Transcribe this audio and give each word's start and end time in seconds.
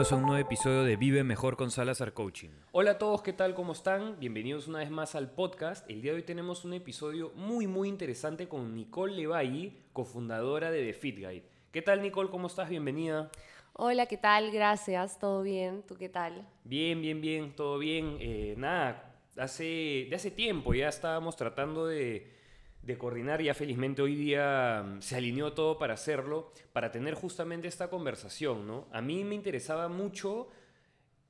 bienvenidos 0.00 0.12
a 0.12 0.16
un 0.16 0.30
nuevo 0.30 0.46
episodio 0.46 0.82
de 0.82 0.96
Vive 0.96 1.24
Mejor 1.24 1.58
con 1.58 1.70
Salazar 1.70 2.14
Coaching. 2.14 2.48
Hola 2.72 2.92
a 2.92 2.98
todos, 2.98 3.20
¿qué 3.20 3.34
tal? 3.34 3.54
¿Cómo 3.54 3.74
están? 3.74 4.18
Bienvenidos 4.18 4.66
una 4.66 4.78
vez 4.78 4.90
más 4.90 5.14
al 5.14 5.30
podcast. 5.30 5.84
El 5.90 6.00
día 6.00 6.12
de 6.12 6.16
hoy 6.16 6.22
tenemos 6.22 6.64
un 6.64 6.72
episodio 6.72 7.32
muy 7.36 7.66
muy 7.66 7.90
interesante 7.90 8.48
con 8.48 8.74
Nicole 8.74 9.14
Levalle, 9.14 9.74
cofundadora 9.92 10.70
de 10.70 10.86
The 10.86 10.94
Fit 10.94 11.16
Guide. 11.16 11.44
¿Qué 11.70 11.82
tal 11.82 12.00
Nicole? 12.00 12.30
¿Cómo 12.30 12.46
estás? 12.46 12.70
Bienvenida. 12.70 13.30
Hola, 13.74 14.06
¿qué 14.06 14.16
tal? 14.16 14.50
Gracias, 14.50 15.18
¿todo 15.18 15.42
bien? 15.42 15.82
¿Tú 15.86 15.96
qué 15.96 16.08
tal? 16.08 16.48
Bien, 16.64 17.02
bien, 17.02 17.20
bien, 17.20 17.54
todo 17.54 17.76
bien. 17.76 18.16
Eh, 18.20 18.54
nada, 18.56 19.18
hace, 19.36 20.06
de 20.08 20.16
hace 20.16 20.30
tiempo 20.30 20.72
ya 20.72 20.88
estábamos 20.88 21.36
tratando 21.36 21.86
de 21.86 22.39
de 22.82 22.98
coordinar. 22.98 23.42
Ya 23.42 23.54
felizmente 23.54 24.02
hoy 24.02 24.14
día 24.14 24.82
mm, 24.84 25.02
se 25.02 25.16
alineó 25.16 25.52
todo 25.52 25.78
para 25.78 25.94
hacerlo, 25.94 26.52
para 26.72 26.90
tener 26.90 27.14
justamente 27.14 27.68
esta 27.68 27.88
conversación, 27.88 28.66
¿no? 28.66 28.88
A 28.92 29.00
mí 29.00 29.24
me 29.24 29.34
interesaba 29.34 29.88
mucho 29.88 30.48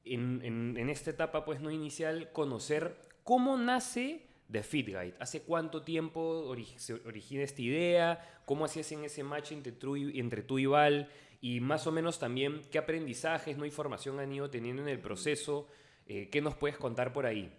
en, 0.05 0.77
en, 0.77 0.91
esta 0.91 1.11
etapa, 1.11 1.45
pues 1.45 1.61
no 1.61 1.71
inicial, 1.71 2.33
conocer 2.33 2.97
cómo 3.23 3.57
nace 3.57 4.27
The 4.51 4.63
Fit 4.63 4.87
Guide. 4.87 5.15
¿Hace 5.21 5.43
cuánto 5.43 5.83
tiempo 5.83 6.55
se 6.77 6.95
origina 6.95 7.43
esta 7.43 7.63
idea? 7.63 8.43
¿Cómo 8.45 8.65
hacías 8.65 8.91
en 8.93 9.05
ese 9.05 9.23
match 9.23 9.53
entre 9.53 9.73
tú, 9.73 9.97
y, 9.97 10.19
entre 10.19 10.43
tú 10.43 10.59
y 10.59 10.67
Val? 10.67 11.09
Y 11.41 11.61
más 11.61 11.87
o 11.87 11.93
menos 11.93 12.19
también 12.19 12.63
qué 12.71 12.79
aprendizajes, 12.79 13.57
no 13.57 13.65
información 13.65 14.19
han 14.21 14.33
ido 14.33 14.51
teniendo 14.51 14.83
en 14.83 14.89
el 14.89 15.01
proceso. 15.01 15.69
Eh, 16.07 16.29
¿Qué 16.31 16.41
nos 16.41 16.57
puedes 16.57 16.77
contar 16.77 17.13
por 17.13 17.27
ahí? 17.27 17.53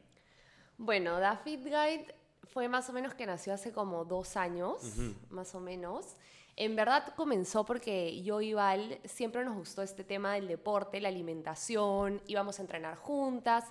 Bueno, 0.78 1.20
The 1.20 1.38
Fit 1.44 1.64
Guide 1.64 2.20
fue 2.44 2.68
más 2.68 2.90
o 2.90 2.94
menos 2.94 3.13
que 3.13 3.26
nació 3.26 3.54
hace 3.54 3.72
como 3.72 4.05
dos 4.05 4.36
años, 4.36 4.81
más 5.30 5.56
o 5.56 5.59
menos. 5.59 6.16
En 6.56 6.75
verdad 6.75 7.14
comenzó 7.16 7.66
porque 7.66 8.22
yo 8.23 8.42
y 8.42 8.53
Val 8.53 9.00
siempre 9.06 9.44
nos 9.45 9.56
gustó 9.56 9.81
este 9.81 10.03
tema 10.03 10.33
del 10.33 10.48
deporte, 10.48 11.00
la 11.00 11.09
alimentación, 11.09 12.22
íbamos 12.28 12.59
a 12.59 12.61
entrenar 12.61 12.98
juntas, 12.98 13.66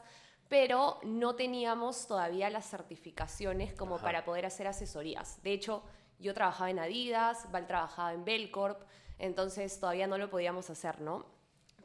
pero 0.49 0.99
no 1.03 1.37
teníamos 1.37 2.07
todavía 2.07 2.51
las 2.51 2.69
certificaciones 2.69 3.75
como 3.75 3.99
para 3.99 4.25
poder 4.25 4.47
hacer 4.47 4.67
asesorías. 4.67 5.43
De 5.43 5.53
hecho, 5.53 5.83
yo 6.19 6.35
trabajaba 6.35 6.71
en 6.71 6.79
Adidas, 6.79 7.51
Val 7.53 7.67
trabajaba 7.67 8.13
en 8.13 8.25
Belcorp, 8.25 8.81
entonces 9.19 9.79
todavía 9.79 10.07
no 10.07 10.19
lo 10.19 10.31
podíamos 10.31 10.71
hacer, 10.71 11.01
¿no? 11.01 11.27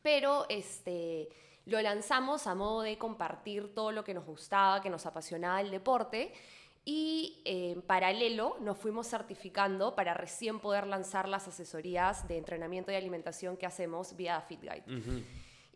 Pero 0.01 0.45
este, 0.49 1.29
lo 1.65 1.81
lanzamos 1.81 2.47
a 2.47 2.55
modo 2.55 2.81
de 2.81 2.97
compartir 2.97 3.73
todo 3.75 3.91
lo 3.91 4.03
que 4.03 4.13
nos 4.13 4.25
gustaba, 4.25 4.81
que 4.81 4.89
nos 4.89 5.05
apasionaba 5.05 5.61
el 5.61 5.71
deporte 5.71 6.33
y 6.85 7.41
eh, 7.45 7.71
en 7.71 7.81
paralelo 7.81 8.57
nos 8.61 8.77
fuimos 8.77 9.07
certificando 9.07 9.95
para 9.95 10.13
recién 10.13 10.59
poder 10.59 10.85
lanzar 10.85 11.27
las 11.27 11.47
asesorías 11.47 12.27
de 12.27 12.37
entrenamiento 12.37 12.91
y 12.91 12.95
alimentación 12.95 13.57
que 13.57 13.65
hacemos 13.65 14.15
vía 14.15 14.39
FitGuide. 14.41 14.83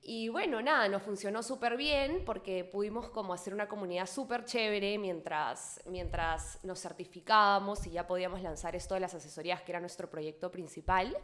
Y 0.02 0.30
bueno, 0.30 0.62
nada, 0.62 0.88
nos 0.88 1.04
funcionó 1.04 1.44
súper 1.44 1.76
bien 1.76 2.24
porque 2.26 2.64
pudimos 2.64 3.10
como 3.10 3.34
hacer 3.34 3.54
una 3.54 3.68
comunidad 3.68 4.06
súper 4.06 4.46
chévere 4.46 4.98
mientras, 4.98 5.82
mientras 5.86 6.60
nos 6.64 6.80
certificábamos 6.80 7.86
y 7.86 7.92
ya 7.92 8.08
podíamos 8.08 8.42
lanzar 8.42 8.76
esto 8.76 8.94
de 8.94 9.02
las 9.02 9.14
asesorías, 9.14 9.62
que 9.62 9.72
era 9.72 9.80
nuestro 9.80 10.10
proyecto 10.10 10.52
principal. 10.52 11.18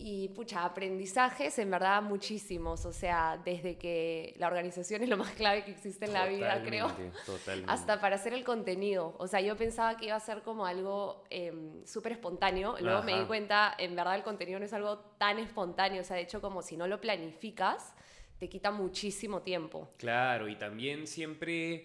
Y 0.00 0.28
pucha, 0.28 0.64
aprendizajes 0.64 1.58
en 1.58 1.72
verdad 1.72 2.00
muchísimos, 2.02 2.86
o 2.86 2.92
sea, 2.92 3.36
desde 3.44 3.76
que 3.76 4.32
la 4.38 4.46
organización 4.46 5.02
es 5.02 5.08
lo 5.08 5.16
más 5.16 5.32
clave 5.32 5.64
que 5.64 5.72
existe 5.72 6.04
en 6.04 6.12
la 6.12 6.26
vida, 6.26 6.62
creo, 6.64 6.90
hasta 7.66 8.00
para 8.00 8.14
hacer 8.14 8.32
el 8.32 8.44
contenido. 8.44 9.16
O 9.18 9.26
sea, 9.26 9.40
yo 9.40 9.56
pensaba 9.56 9.96
que 9.96 10.06
iba 10.06 10.14
a 10.14 10.20
ser 10.20 10.42
como 10.42 10.66
algo 10.66 11.24
em, 11.30 11.84
súper 11.84 12.12
espontáneo, 12.12 12.76
luego 12.80 13.02
me 13.02 13.18
di 13.18 13.26
cuenta, 13.26 13.74
en 13.76 13.96
verdad 13.96 14.14
el 14.14 14.22
contenido 14.22 14.60
no 14.60 14.66
es 14.66 14.72
algo 14.72 14.98
tan 15.18 15.40
espontáneo, 15.40 16.02
o 16.02 16.04
sea, 16.04 16.16
de 16.16 16.22
hecho 16.22 16.40
como 16.40 16.62
si 16.62 16.76
no 16.76 16.86
lo 16.86 17.00
planificas, 17.00 17.92
te 18.38 18.48
quita 18.48 18.70
muchísimo 18.70 19.42
tiempo. 19.42 19.88
Claro, 19.96 20.48
y 20.48 20.54
también 20.54 21.08
siempre 21.08 21.84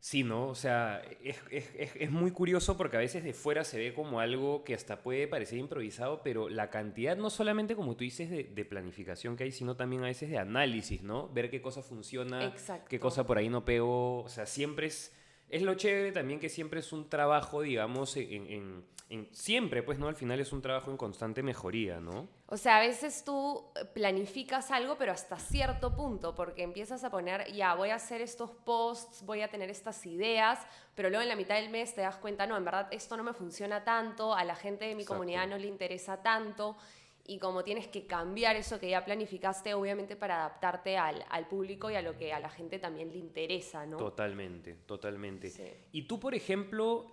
Sí, 0.00 0.24
¿no? 0.24 0.48
O 0.48 0.54
sea, 0.54 1.02
es, 1.22 2.10
muy 2.10 2.30
curioso 2.30 2.78
porque 2.78 2.96
a 2.96 3.00
veces 3.00 3.22
de 3.22 3.34
fuera 3.34 3.64
se 3.64 3.78
ve 3.78 3.92
como 3.92 4.18
algo 4.18 4.64
que 4.64 4.72
hasta 4.72 5.02
puede 5.02 5.28
parecer 5.28 5.58
improvisado, 5.58 6.22
pero 6.22 6.48
la 6.48 6.70
cantidad, 6.70 7.18
no 7.18 7.28
solamente 7.28 7.76
como 7.76 7.94
tú 7.96 8.04
dices, 8.04 8.30
de, 8.30 8.64
planificación 8.64 9.36
que 9.36 9.44
hay, 9.44 9.52
sino 9.52 9.76
también 9.76 10.02
a 10.02 10.06
veces 10.06 10.30
de 10.30 10.38
análisis, 10.38 11.02
¿no? 11.02 11.28
Ver 11.28 11.50
qué 11.50 11.60
cosa 11.60 11.82
funciona, 11.82 12.54
qué 12.88 12.98
cosa 12.98 13.26
por 13.26 13.36
ahí 13.36 13.50
no 13.50 13.66
pegó. 13.66 14.22
O 14.22 14.28
sea, 14.30 14.46
siempre 14.46 14.86
es 14.86 15.12
es 15.50 15.62
lo 15.62 15.74
chévere 15.74 16.12
también 16.12 16.40
que 16.40 16.48
siempre 16.48 16.80
es 16.80 16.92
un 16.92 17.08
trabajo, 17.08 17.62
digamos, 17.62 18.16
en, 18.16 18.84
siempre, 19.32 19.82
pues, 19.82 19.98
¿no? 19.98 20.06
Al 20.06 20.14
final 20.14 20.38
es 20.38 20.52
un 20.52 20.62
trabajo 20.62 20.90
en 20.90 20.96
constante 20.96 21.42
mejoría, 21.42 21.98
¿no? 21.98 22.28
O 22.46 22.56
sea, 22.56 22.76
a 22.76 22.80
veces 22.80 23.24
tú 23.24 23.64
planificas 23.92 24.70
algo, 24.70 24.96
pero 24.96 25.10
hasta 25.10 25.36
cierto 25.36 25.96
punto, 25.96 26.34
porque 26.36 26.62
empiezas 26.62 27.02
a 27.02 27.10
poner, 27.10 27.52
ya, 27.52 27.74
voy 27.74 27.90
a 27.90 27.96
hacer 27.96 28.20
estos 28.20 28.50
posts, 28.50 29.24
voy 29.24 29.42
a 29.42 29.48
tener 29.48 29.68
estas 29.68 30.06
ideas, 30.06 30.60
pero 30.94 31.10
luego 31.10 31.22
en 31.22 31.28
la 31.28 31.36
mitad 31.36 31.56
del 31.56 31.70
mes 31.70 31.92
te 31.94 32.02
das 32.02 32.16
cuenta, 32.16 32.46
no, 32.46 32.56
en 32.56 32.64
verdad 32.64 32.86
esto 32.92 33.16
no 33.16 33.24
me 33.24 33.32
funciona 33.32 33.82
tanto, 33.82 34.34
a 34.34 34.44
la 34.44 34.54
gente 34.54 34.84
de 34.84 34.94
mi 34.94 35.04
comunidad 35.04 35.48
no 35.48 35.58
le 35.58 35.66
interesa 35.66 36.22
tanto 36.22 36.76
y 37.30 37.38
como 37.38 37.62
tienes 37.62 37.86
que 37.86 38.08
cambiar 38.08 38.56
eso 38.56 38.80
que 38.80 38.90
ya 38.90 39.04
planificaste, 39.04 39.72
obviamente 39.74 40.16
para 40.16 40.40
adaptarte 40.40 40.96
al, 40.96 41.24
al, 41.30 41.46
público 41.46 41.88
y 41.88 41.94
a 41.94 42.02
lo 42.02 42.18
que 42.18 42.32
a 42.32 42.40
la 42.40 42.50
gente 42.50 42.80
también 42.80 43.12
le 43.12 43.18
interesa, 43.18 43.86
¿no? 43.86 43.98
Totalmente, 43.98 44.74
totalmente. 44.84 45.52
Y 45.92 46.02
tú, 46.08 46.18
por 46.18 46.34
ejemplo, 46.34 47.06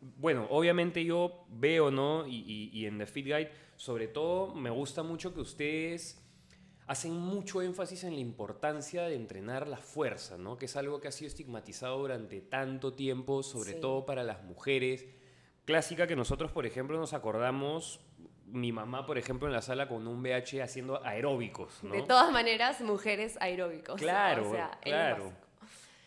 bueno, 0.00 0.46
obviamente 0.50 1.04
yo 1.04 1.44
veo, 1.48 1.90
¿no? 1.90 2.24
Y, 2.24 2.70
y, 2.72 2.86
en 2.86 2.98
The 2.98 3.06
Fit 3.06 3.26
Guide, 3.26 3.50
sobre 3.74 4.06
todo, 4.06 4.54
me 4.54 4.70
gusta 4.70 5.02
mucho 5.02 5.34
que 5.34 5.40
ustedes 5.40 6.24
hacen 6.86 7.16
mucho 7.16 7.60
énfasis 7.60 8.04
en 8.04 8.14
la 8.14 8.20
importancia 8.20 9.02
de 9.08 9.16
entrenar 9.16 9.66
la 9.66 9.78
fuerza, 9.78 10.38
¿no? 10.38 10.56
Que 10.56 10.66
es 10.66 10.76
algo 10.76 11.00
que 11.00 11.08
ha 11.08 11.12
sido 11.12 11.26
estigmatizado 11.26 11.98
durante 11.98 12.40
tanto 12.40 12.92
tiempo, 12.92 13.42
sobre 13.42 13.72
todo 13.72 14.06
para 14.06 14.22
las 14.22 14.44
mujeres. 14.44 15.04
Clásica 15.64 16.06
que 16.06 16.14
nosotros, 16.14 16.52
por 16.52 16.64
ejemplo, 16.64 16.96
nos 16.96 17.12
acordamos 17.12 18.03
mi 18.46 18.72
mamá, 18.72 19.06
por 19.06 19.18
ejemplo, 19.18 19.48
en 19.48 19.54
la 19.54 19.62
sala 19.62 19.88
con 19.88 20.06
un 20.06 20.22
VH 20.22 20.62
haciendo 20.62 21.04
aeróbicos, 21.04 21.82
¿no? 21.82 21.94
De 21.94 22.02
todas 22.02 22.30
maneras, 22.30 22.80
mujeres 22.80 23.36
aeróbicos. 23.40 24.00
Claro, 24.00 24.52
claro. 24.80 25.32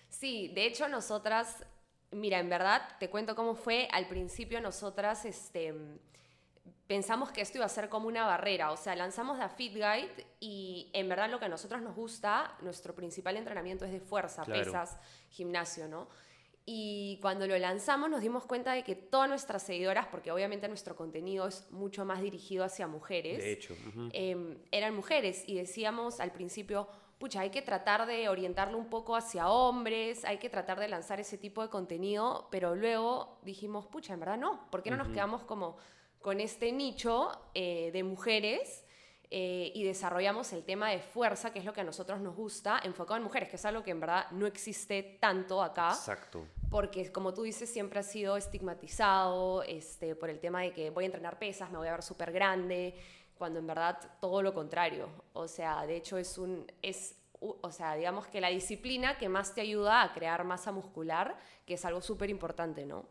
Sí, 0.09 0.51
de 0.55 0.65
hecho 0.65 0.87
nosotras, 0.87 1.65
mira, 2.11 2.39
en 2.39 2.49
verdad, 2.49 2.81
te 2.99 3.09
cuento 3.09 3.35
cómo 3.35 3.55
fue. 3.55 3.87
Al 3.91 4.07
principio 4.07 4.61
nosotras, 4.61 5.25
este, 5.25 5.75
pensamos 6.87 7.31
que 7.31 7.41
esto 7.41 7.57
iba 7.57 7.65
a 7.65 7.69
ser 7.69 7.89
como 7.89 8.07
una 8.07 8.25
barrera, 8.25 8.71
o 8.71 8.77
sea, 8.77 8.95
lanzamos 8.95 9.37
la 9.37 9.49
Fit 9.49 9.73
Guide 9.73 10.25
y 10.39 10.89
en 10.93 11.09
verdad 11.09 11.29
lo 11.29 11.39
que 11.39 11.45
a 11.45 11.49
nosotras 11.49 11.81
nos 11.81 11.95
gusta, 11.95 12.55
nuestro 12.61 12.95
principal 12.95 13.37
entrenamiento 13.37 13.85
es 13.85 13.91
de 13.91 13.99
fuerza, 13.99 14.43
pesas, 14.45 14.97
gimnasio, 15.29 15.87
¿no? 15.87 16.07
Y 16.69 17.17
cuando 17.21 17.47
lo 17.47 17.57
lanzamos 17.57 18.09
nos 18.09 18.19
dimos 18.19 18.43
cuenta 18.43 18.73
de 18.73 18.83
que 18.83 18.93
todas 18.93 19.29
nuestras 19.29 19.63
seguidoras, 19.63 20.07
porque 20.07 20.33
obviamente 20.33 20.67
nuestro 20.67 20.97
contenido 20.97 21.47
es 21.47 21.65
mucho 21.71 22.03
más 22.03 22.21
dirigido 22.21 22.65
hacia 22.65 22.87
mujeres, 22.87 23.37
de 23.37 23.53
hecho, 23.53 23.73
em, 24.11 24.57
eran 24.69 24.93
mujeres 24.93 25.45
y 25.47 25.55
decíamos 25.55 26.19
al 26.19 26.33
principio, 26.33 26.89
pucha, 27.19 27.39
hay 27.39 27.51
que 27.51 27.61
tratar 27.61 28.05
de 28.05 28.27
orientarlo 28.27 28.77
un 28.77 28.89
poco 28.89 29.15
hacia 29.15 29.47
hombres, 29.47 30.25
hay 30.25 30.39
que 30.39 30.49
tratar 30.49 30.77
de 30.77 30.89
lanzar 30.89 31.21
ese 31.21 31.37
tipo 31.37 31.61
de 31.61 31.69
contenido, 31.69 32.49
pero 32.51 32.75
luego 32.75 33.39
dijimos, 33.43 33.85
pucha, 33.87 34.13
en 34.13 34.19
verdad 34.19 34.37
no, 34.37 34.69
¿por 34.69 34.83
qué 34.83 34.91
no 34.91 34.97
nos 34.97 35.07
quedamos 35.07 35.43
como 35.43 35.77
con 36.19 36.41
este 36.41 36.73
nicho 36.73 37.31
eh, 37.53 37.91
de 37.93 38.03
mujeres? 38.03 38.83
Eh, 39.29 39.73
y 39.75 39.83
desarrollamos 39.83 40.53
el 40.53 40.63
tema 40.63 40.89
de 40.89 40.99
fuerza, 40.99 41.51
que 41.51 41.59
es 41.59 41.65
lo 41.65 41.73
que 41.73 41.81
a 41.81 41.83
nosotros 41.83 42.21
nos 42.21 42.33
gusta, 42.33 42.79
enfocado 42.83 43.17
en 43.17 43.23
mujeres, 43.23 43.49
que 43.49 43.57
es 43.57 43.65
algo 43.65 43.83
que 43.83 43.91
en 43.91 43.99
verdad 43.99 44.31
no 44.31 44.47
existe 44.47 45.17
tanto 45.19 45.61
acá. 45.61 45.89
Exacto. 45.89 46.47
Porque, 46.69 47.11
como 47.11 47.33
tú 47.33 47.43
dices, 47.43 47.69
siempre 47.69 47.99
ha 47.99 48.03
sido 48.03 48.35
estigmatizado 48.35 49.63
este, 49.63 50.15
por 50.15 50.29
el 50.29 50.39
tema 50.39 50.61
de 50.61 50.73
que 50.73 50.89
voy 50.89 51.05
a 51.05 51.07
entrenar 51.07 51.39
pesas, 51.39 51.71
me 51.71 51.77
voy 51.77 51.87
a 51.87 51.91
ver 51.91 52.03
súper 52.03 52.31
grande, 52.31 52.93
cuando 53.37 53.59
en 53.59 53.67
verdad 53.67 53.97
todo 54.19 54.41
lo 54.41 54.53
contrario. 54.53 55.07
O 55.33 55.47
sea, 55.47 55.85
de 55.85 55.95
hecho 55.95 56.17
es 56.17 56.37
un... 56.37 56.69
Es, 56.81 57.15
o 57.39 57.71
sea, 57.71 57.93
digamos 57.95 58.27
que 58.27 58.41
la 58.41 58.49
disciplina 58.49 59.17
que 59.17 59.29
más 59.29 59.53
te 59.53 59.61
ayuda 59.61 60.01
a 60.01 60.13
crear 60.13 60.43
masa 60.43 60.71
muscular, 60.71 61.37
que 61.65 61.75
es 61.75 61.85
algo 61.85 62.01
súper 62.01 62.31
importante, 62.31 62.85
¿no? 62.85 63.05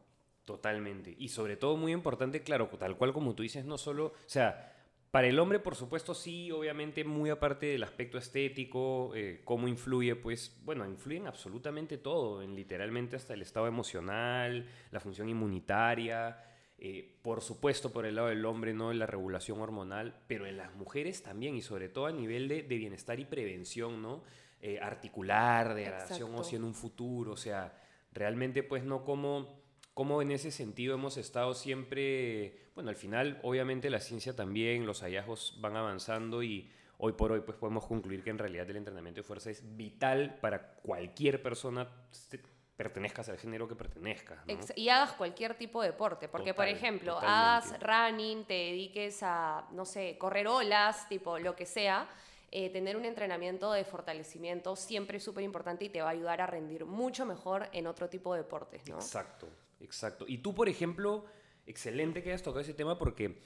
Totalmente. 0.44 1.14
Y 1.18 1.28
sobre 1.28 1.56
todo 1.56 1.76
muy 1.76 1.92
importante, 1.92 2.42
claro, 2.42 2.68
tal 2.78 2.96
cual 2.96 3.12
como 3.12 3.34
tú 3.34 3.42
dices, 3.42 3.64
no 3.64 3.78
solo, 3.78 4.06
o 4.06 4.28
sea, 4.28 4.75
para 5.10 5.28
el 5.28 5.38
hombre, 5.38 5.58
por 5.60 5.76
supuesto, 5.76 6.14
sí, 6.14 6.50
obviamente, 6.50 7.04
muy 7.04 7.30
aparte 7.30 7.66
del 7.66 7.82
aspecto 7.84 8.18
estético, 8.18 9.12
eh, 9.14 9.40
cómo 9.44 9.68
influye, 9.68 10.14
pues, 10.16 10.60
bueno, 10.64 10.84
influyen 10.86 11.26
absolutamente 11.26 11.96
todo, 11.96 12.42
en 12.42 12.54
literalmente 12.54 13.16
hasta 13.16 13.34
el 13.34 13.42
estado 13.42 13.66
emocional, 13.66 14.66
la 14.90 15.00
función 15.00 15.28
inmunitaria, 15.28 16.38
eh, 16.78 17.16
por 17.22 17.40
supuesto, 17.40 17.90
por 17.90 18.04
el 18.04 18.16
lado 18.16 18.28
del 18.28 18.44
hombre, 18.44 18.74
¿no? 18.74 18.92
La 18.92 19.06
regulación 19.06 19.60
hormonal, 19.60 20.14
pero 20.26 20.46
en 20.46 20.58
las 20.58 20.74
mujeres 20.74 21.22
también, 21.22 21.56
y 21.56 21.62
sobre 21.62 21.88
todo 21.88 22.06
a 22.06 22.12
nivel 22.12 22.48
de, 22.48 22.62
bienestar 22.62 23.18
y 23.18 23.24
prevención, 23.24 24.02
¿no? 24.02 24.22
Eh, 24.60 24.78
articular, 24.80 25.74
de 25.74 25.82
degradación 25.82 26.34
ósea 26.34 26.58
en 26.58 26.64
un 26.64 26.74
futuro, 26.74 27.32
o 27.32 27.36
sea, 27.36 27.80
realmente, 28.12 28.62
pues, 28.62 28.84
no 28.84 29.04
como 29.04 29.55
cómo 29.96 30.20
en 30.20 30.30
ese 30.30 30.50
sentido 30.50 30.94
hemos 30.94 31.16
estado 31.16 31.54
siempre, 31.54 32.68
bueno, 32.74 32.90
al 32.90 32.96
final 32.96 33.40
obviamente 33.42 33.88
la 33.88 33.98
ciencia 33.98 34.36
también, 34.36 34.84
los 34.84 35.00
hallazgos 35.00 35.56
van 35.62 35.74
avanzando 35.74 36.42
y 36.42 36.70
hoy 36.98 37.14
por 37.14 37.32
hoy 37.32 37.40
pues 37.40 37.56
podemos 37.56 37.86
concluir 37.86 38.22
que 38.22 38.28
en 38.28 38.36
realidad 38.36 38.68
el 38.68 38.76
entrenamiento 38.76 39.22
de 39.22 39.26
fuerza 39.26 39.48
es 39.48 39.62
vital 39.74 40.38
para 40.42 40.74
cualquier 40.74 41.42
persona, 41.42 41.88
pertenezcas 42.76 43.30
al 43.30 43.38
género 43.38 43.66
que 43.66 43.74
pertenezcas. 43.74 44.38
Y 44.76 44.90
hagas 44.90 45.12
cualquier 45.12 45.54
tipo 45.54 45.80
de 45.80 45.88
deporte, 45.88 46.28
porque 46.28 46.52
por 46.52 46.68
ejemplo, 46.68 47.14
totalmente. 47.14 47.40
hagas 47.40 47.80
running, 47.80 48.44
te 48.44 48.52
dediques 48.52 49.22
a, 49.22 49.66
no 49.72 49.86
sé, 49.86 50.18
correr 50.18 50.46
olas, 50.46 51.08
tipo 51.08 51.38
lo 51.38 51.56
que 51.56 51.64
sea, 51.64 52.06
eh, 52.50 52.68
tener 52.68 52.98
un 52.98 53.06
entrenamiento 53.06 53.72
de 53.72 53.82
fortalecimiento 53.86 54.76
siempre 54.76 55.16
es 55.16 55.24
súper 55.24 55.42
importante 55.42 55.86
y 55.86 55.88
te 55.88 56.02
va 56.02 56.08
a 56.08 56.12
ayudar 56.12 56.42
a 56.42 56.46
rendir 56.46 56.84
mucho 56.84 57.24
mejor 57.24 57.70
en 57.72 57.86
otro 57.86 58.10
tipo 58.10 58.34
de 58.34 58.42
deportes, 58.42 58.86
¿no? 58.90 58.96
Exacto, 58.96 59.48
exacto. 59.80 60.24
Y 60.28 60.38
tú, 60.38 60.54
por 60.54 60.68
ejemplo, 60.68 61.24
excelente 61.66 62.22
que 62.22 62.30
hayas 62.30 62.42
tocado 62.42 62.60
ese 62.60 62.74
tema 62.74 62.98
porque 62.98 63.42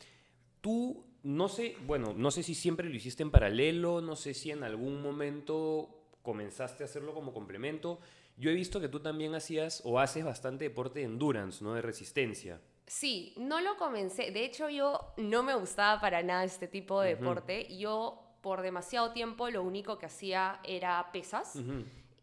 tú, 0.61 1.05
no 1.23 1.49
sé, 1.49 1.77
bueno, 1.87 2.15
no 2.17 2.31
sé 2.31 2.43
si 2.43 2.55
siempre 2.55 2.89
lo 2.89 2.95
hiciste 2.95 3.23
en 3.23 3.31
paralelo, 3.31 4.01
no 4.01 4.17
sé 4.17 4.35
si 4.35 4.51
en 4.51 4.63
algún 4.63 5.03
momento 5.03 6.01
comenzaste 6.23 6.85
a 6.85 6.87
hacerlo 6.87 7.15
como 7.15 7.33
complemento. 7.33 8.01
Yo 8.37 8.51
he 8.51 8.55
visto 8.55 8.81
que 8.81 8.89
tú 8.89 9.01
también 9.01 9.35
hacías 9.35 9.83
o 9.85 9.99
haces 9.99 10.25
bastante 10.25 10.65
deporte 10.65 11.01
de 11.01 11.07
endurance, 11.07 11.63
¿no? 11.63 11.75
De 11.75 11.83
resistencia. 11.83 12.61
Sí, 12.87 13.35
no 13.37 13.61
lo 13.61 13.77
comencé. 13.77 14.31
De 14.31 14.45
hecho, 14.45 14.69
yo 14.69 15.13
no 15.17 15.43
me 15.43 15.55
gustaba 15.55 16.01
para 16.01 16.23
nada 16.23 16.45
este 16.45 16.67
tipo 16.67 17.01
de 17.01 17.17
deporte. 17.17 17.77
Yo, 17.77 18.21
por 18.41 18.63
demasiado 18.63 19.13
tiempo, 19.13 19.49
lo 19.51 19.63
único 19.63 19.99
que 19.99 20.07
hacía 20.07 20.61
era 20.65 21.13
pesas. 21.13 21.55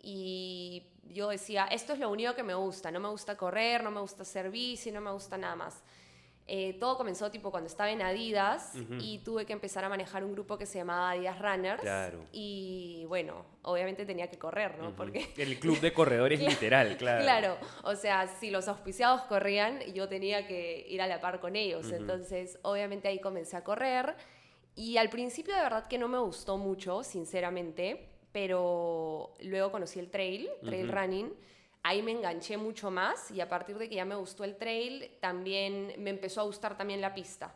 Y 0.01 0.83
yo 1.13 1.29
decía, 1.29 1.65
esto 1.65 1.93
es 1.93 1.99
lo 1.99 2.09
único 2.09 2.35
que 2.35 2.43
me 2.43 2.53
gusta. 2.53 2.91
No 2.91 2.99
me 2.99 3.09
gusta 3.09 3.35
correr, 3.35 3.83
no 3.83 3.91
me 3.91 4.01
gusta 4.01 4.23
hacer 4.23 4.49
bici, 4.49 4.91
no 4.91 5.01
me 5.01 5.11
gusta 5.11 5.37
nada 5.37 5.55
más. 5.55 5.83
Eh, 6.49 6.77
todo 6.79 6.95
comenzó 6.95 7.29
tipo 7.29 7.51
cuando 7.51 7.67
estaba 7.67 7.91
en 7.91 8.01
Adidas 8.01 8.71
y 9.01 9.19
tuve 9.19 9.45
que 9.45 9.51
empezar 9.51 9.83
a 9.83 9.89
manejar 9.89 10.23
un 10.23 10.31
grupo 10.31 10.57
que 10.57 10.65
se 10.65 10.77
llamaba 10.77 11.11
Adidas 11.11 11.39
Runners. 11.39 11.81
Claro. 11.81 12.23
Y 12.31 13.03
bueno, 13.09 13.45
obviamente 13.63 14.05
tenía 14.05 14.29
que 14.29 14.37
correr, 14.37 14.77
¿no? 14.79 14.95
Porque 14.95 15.29
El 15.37 15.59
club 15.59 15.81
de 15.81 15.91
corredores 15.91 16.39
literal, 16.39 16.95
claro. 16.95 17.23
Claro, 17.23 17.57
o 17.83 17.95
sea, 17.95 18.27
si 18.39 18.49
los 18.49 18.69
auspiciados 18.69 19.23
corrían, 19.23 19.81
yo 19.93 20.07
tenía 20.07 20.47
que 20.47 20.85
ir 20.87 21.01
a 21.01 21.07
la 21.07 21.19
par 21.19 21.41
con 21.41 21.57
ellos. 21.57 21.91
Entonces, 21.91 22.57
obviamente 22.61 23.09
ahí 23.09 23.19
comencé 23.19 23.57
a 23.57 23.65
correr. 23.65 24.15
Y 24.73 24.95
al 24.95 25.09
principio 25.09 25.53
de 25.53 25.61
verdad 25.61 25.87
que 25.89 25.97
no 25.97 26.07
me 26.07 26.19
gustó 26.19 26.57
mucho, 26.57 27.03
sinceramente, 27.03 28.07
pero 28.37 29.33
luego 29.39 29.71
conocí 29.71 29.97
el 29.97 30.11
trail, 30.11 30.47
trail 30.63 30.91
running. 30.91 31.33
Ahí 31.81 32.03
me 32.03 32.11
enganché 32.11 32.55
mucho 32.55 32.91
más 32.91 33.31
y 33.31 33.41
a 33.41 33.49
partir 33.49 33.79
de 33.79 33.89
que 33.89 33.95
ya 33.95 34.05
me 34.05 34.13
gustó 34.13 34.43
el 34.43 34.57
trail, 34.57 35.09
también 35.19 35.95
me 35.97 36.11
empezó 36.11 36.41
a 36.41 36.43
gustar 36.43 36.77
también 36.77 37.01
la 37.01 37.15
pista. 37.15 37.55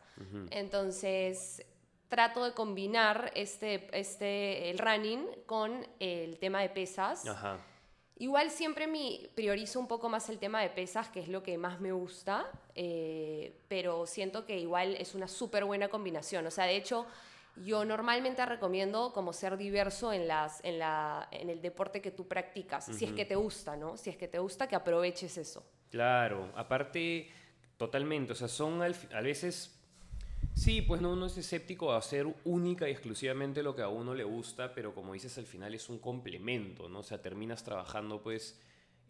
Entonces, 0.50 1.64
trato 2.08 2.44
de 2.44 2.54
combinar 2.54 3.32
este, 3.36 3.96
este, 3.96 4.72
el 4.72 4.80
running 4.80 5.24
con 5.46 5.86
el 6.00 6.40
tema 6.40 6.62
de 6.62 6.70
pesas. 6.70 7.28
Ajá. 7.28 7.60
Igual 8.18 8.50
siempre 8.50 8.88
mi, 8.88 9.30
priorizo 9.36 9.80
un 9.80 9.88
poco 9.88 10.10
más 10.10 10.30
el 10.30 10.40
tema 10.40 10.64
de 10.64 10.70
pesas, 10.70 11.10
que 11.10 11.20
es 11.20 11.28
lo 11.28 11.44
que 11.44 11.60
más 11.60 11.80
me 11.80 11.92
gusta, 11.92 12.50
eh, 12.74 13.56
pero 13.68 14.08
siento 14.08 14.48
que 14.48 14.58
igual 14.58 14.96
es 14.96 15.14
una 15.14 15.28
súper 15.28 15.64
buena 15.64 15.90
combinación. 15.90 16.48
O 16.48 16.52
sea, 16.52 16.66
de 16.66 16.76
hecho, 16.76 17.06
yo 17.58 17.86
normalmente 17.86 18.46
recomiendo 18.46 19.12
como 19.14 19.34
ser 19.34 19.58
diverso 19.58 20.14
en, 20.14 20.28
las, 20.28 20.64
en, 20.64 20.80
la, 20.80 21.28
en 21.32 21.50
el 21.50 21.62
deporte 21.62 22.02
que 22.02 22.12
tú 22.12 22.28
practicas, 22.28 22.86
si 22.86 23.06
es 23.06 23.14
que 23.14 23.26
te 23.26 23.36
gusta, 23.36 23.76
¿no? 23.76 23.98
Si 23.98 24.10
es 24.10 24.18
que 24.18 24.28
te 24.28 24.40
gusta, 24.40 24.68
que 24.68 24.76
aproveches 24.76 25.38
eso. 25.38 25.66
Claro, 25.90 26.52
aparte, 26.56 27.30
totalmente, 27.78 28.34
o 28.34 28.36
sea, 28.36 28.48
son 28.48 28.82
al 28.82 28.96
a 29.14 29.22
veces, 29.22 29.78
sí, 30.54 30.82
pues 30.82 31.02
no, 31.02 31.12
uno 31.12 31.26
es 31.26 31.38
escéptico 31.38 31.92
a 31.92 31.98
hacer 31.98 32.26
única 32.46 32.88
y 32.88 32.92
exclusivamente 32.92 33.62
lo 33.62 33.76
que 33.76 33.82
a 33.82 33.90
uno 33.90 34.16
le 34.16 34.24
gusta, 34.24 34.74
pero 34.74 34.96
como 34.96 35.14
dices, 35.14 35.38
al 35.38 35.46
final 35.46 35.76
es 35.76 35.90
un 35.90 36.00
complemento, 36.00 36.88
¿no? 36.88 37.00
O 37.00 37.04
sea, 37.04 37.22
terminas 37.22 37.64
trabajando, 37.64 38.22
pues, 38.22 38.62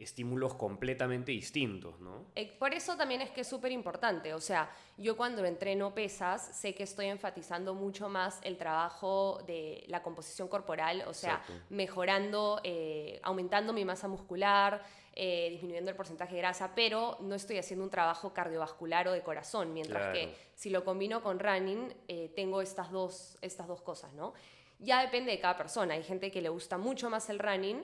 estímulos 0.03 0.55
completamente 0.55 1.31
distintos, 1.31 1.99
¿no? 1.99 2.25
Eh, 2.35 2.51
Por 2.59 2.73
eso 2.73 2.97
también 2.97 3.21
es 3.21 3.29
que 3.31 3.41
es 3.41 3.47
súper 3.47 3.71
importante. 3.71 4.33
O 4.33 4.39
sea, 4.41 4.69
yo 4.97 5.15
cuando 5.15 5.45
entreno 5.45 5.93
pesas, 5.93 6.55
sé 6.57 6.73
que 6.73 6.83
estoy 6.83 7.07
enfatizando 7.07 7.73
mucho 7.73 8.09
más 8.09 8.39
el 8.43 8.57
trabajo 8.57 9.41
de 9.47 9.83
la 9.87 10.01
composición 10.03 10.47
corporal, 10.47 11.03
o 11.07 11.13
sea, 11.13 11.35
Exacto. 11.35 11.53
mejorando, 11.69 12.59
eh, 12.63 13.19
aumentando 13.23 13.73
mi 13.73 13.85
masa 13.85 14.07
muscular, 14.07 14.81
eh, 15.13 15.49
disminuyendo 15.51 15.89
el 15.91 15.95
porcentaje 15.97 16.35
de 16.35 16.41
grasa, 16.41 16.71
pero 16.73 17.17
no 17.19 17.35
estoy 17.35 17.57
haciendo 17.57 17.83
un 17.83 17.91
trabajo 17.91 18.33
cardiovascular 18.33 19.07
o 19.09 19.11
de 19.11 19.21
corazón, 19.21 19.73
mientras 19.73 20.03
Claro. 20.03 20.13
que 20.13 20.35
si 20.55 20.69
lo 20.69 20.85
combino 20.85 21.21
con 21.21 21.37
running, 21.39 21.93
eh, 22.07 22.31
tengo 22.35 22.61
estas 22.61 22.91
dos, 22.91 23.37
estas 23.41 23.67
dos 23.67 23.81
cosas, 23.81 24.13
¿no? 24.13 24.33
Ya 24.79 25.01
depende 25.01 25.31
de 25.31 25.39
cada 25.39 25.57
persona. 25.57 25.93
Hay 25.95 26.03
gente 26.03 26.31
que 26.31 26.41
le 26.41 26.49
gusta 26.49 26.77
mucho 26.77 27.09
más 27.09 27.29
el 27.29 27.39
running 27.39 27.83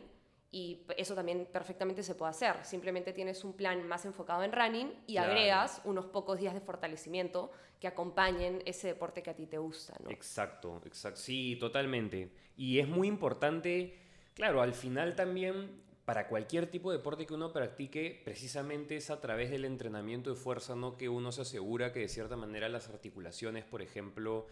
y 0.51 0.85
eso 0.97 1.13
también 1.13 1.47
perfectamente 1.51 2.03
se 2.03 2.15
puede 2.15 2.29
hacer. 2.31 2.63
Simplemente 2.63 3.11
tienes 3.13 3.44
un 3.44 3.53
plan 3.53 3.85
más 3.88 4.05
enfocado 4.05 4.44
en 4.44 4.51
running 4.53 4.94
y 5.05 5.13
Claro. 5.13 5.31
agregas 5.31 5.81
unos 5.83 6.05
pocos 6.05 6.39
días 6.39 6.53
de 6.53 6.61
fortalecimiento 6.61 7.51
que 7.79 7.88
acompañen 7.88 8.61
ese 8.65 8.88
deporte 8.88 9.21
que 9.21 9.29
a 9.29 9.35
ti 9.35 9.45
te 9.45 9.57
gusta, 9.57 9.95
¿no? 10.03 10.09
Exacto, 10.09 10.81
exacto. 10.85 11.19
Sí, 11.19 11.57
totalmente. 11.59 12.31
Y 12.55 12.79
es 12.79 12.88
muy 12.88 13.07
importante, 13.07 13.99
claro, 14.33 14.61
al 14.61 14.73
final 14.73 15.15
también, 15.15 15.81
para 16.05 16.27
cualquier 16.29 16.71
tipo 16.71 16.91
de 16.91 16.97
deporte 16.97 17.25
que 17.27 17.33
uno 17.33 17.51
practique, 17.51 18.21
precisamente 18.23 18.95
es 18.95 19.09
a 19.09 19.19
través 19.19 19.51
del 19.51 19.65
entrenamiento 19.65 20.29
de 20.29 20.38
fuerza, 20.38 20.75
¿no? 20.75 20.97
Que 20.97 21.09
uno 21.09 21.31
se 21.33 21.41
asegura 21.41 21.91
que 21.91 22.00
de 22.00 22.07
cierta 22.07 22.38
manera 22.38 22.69
las 22.69 22.88
articulaciones, 22.89 23.65
por 23.65 23.81
ejemplo, 23.81 24.47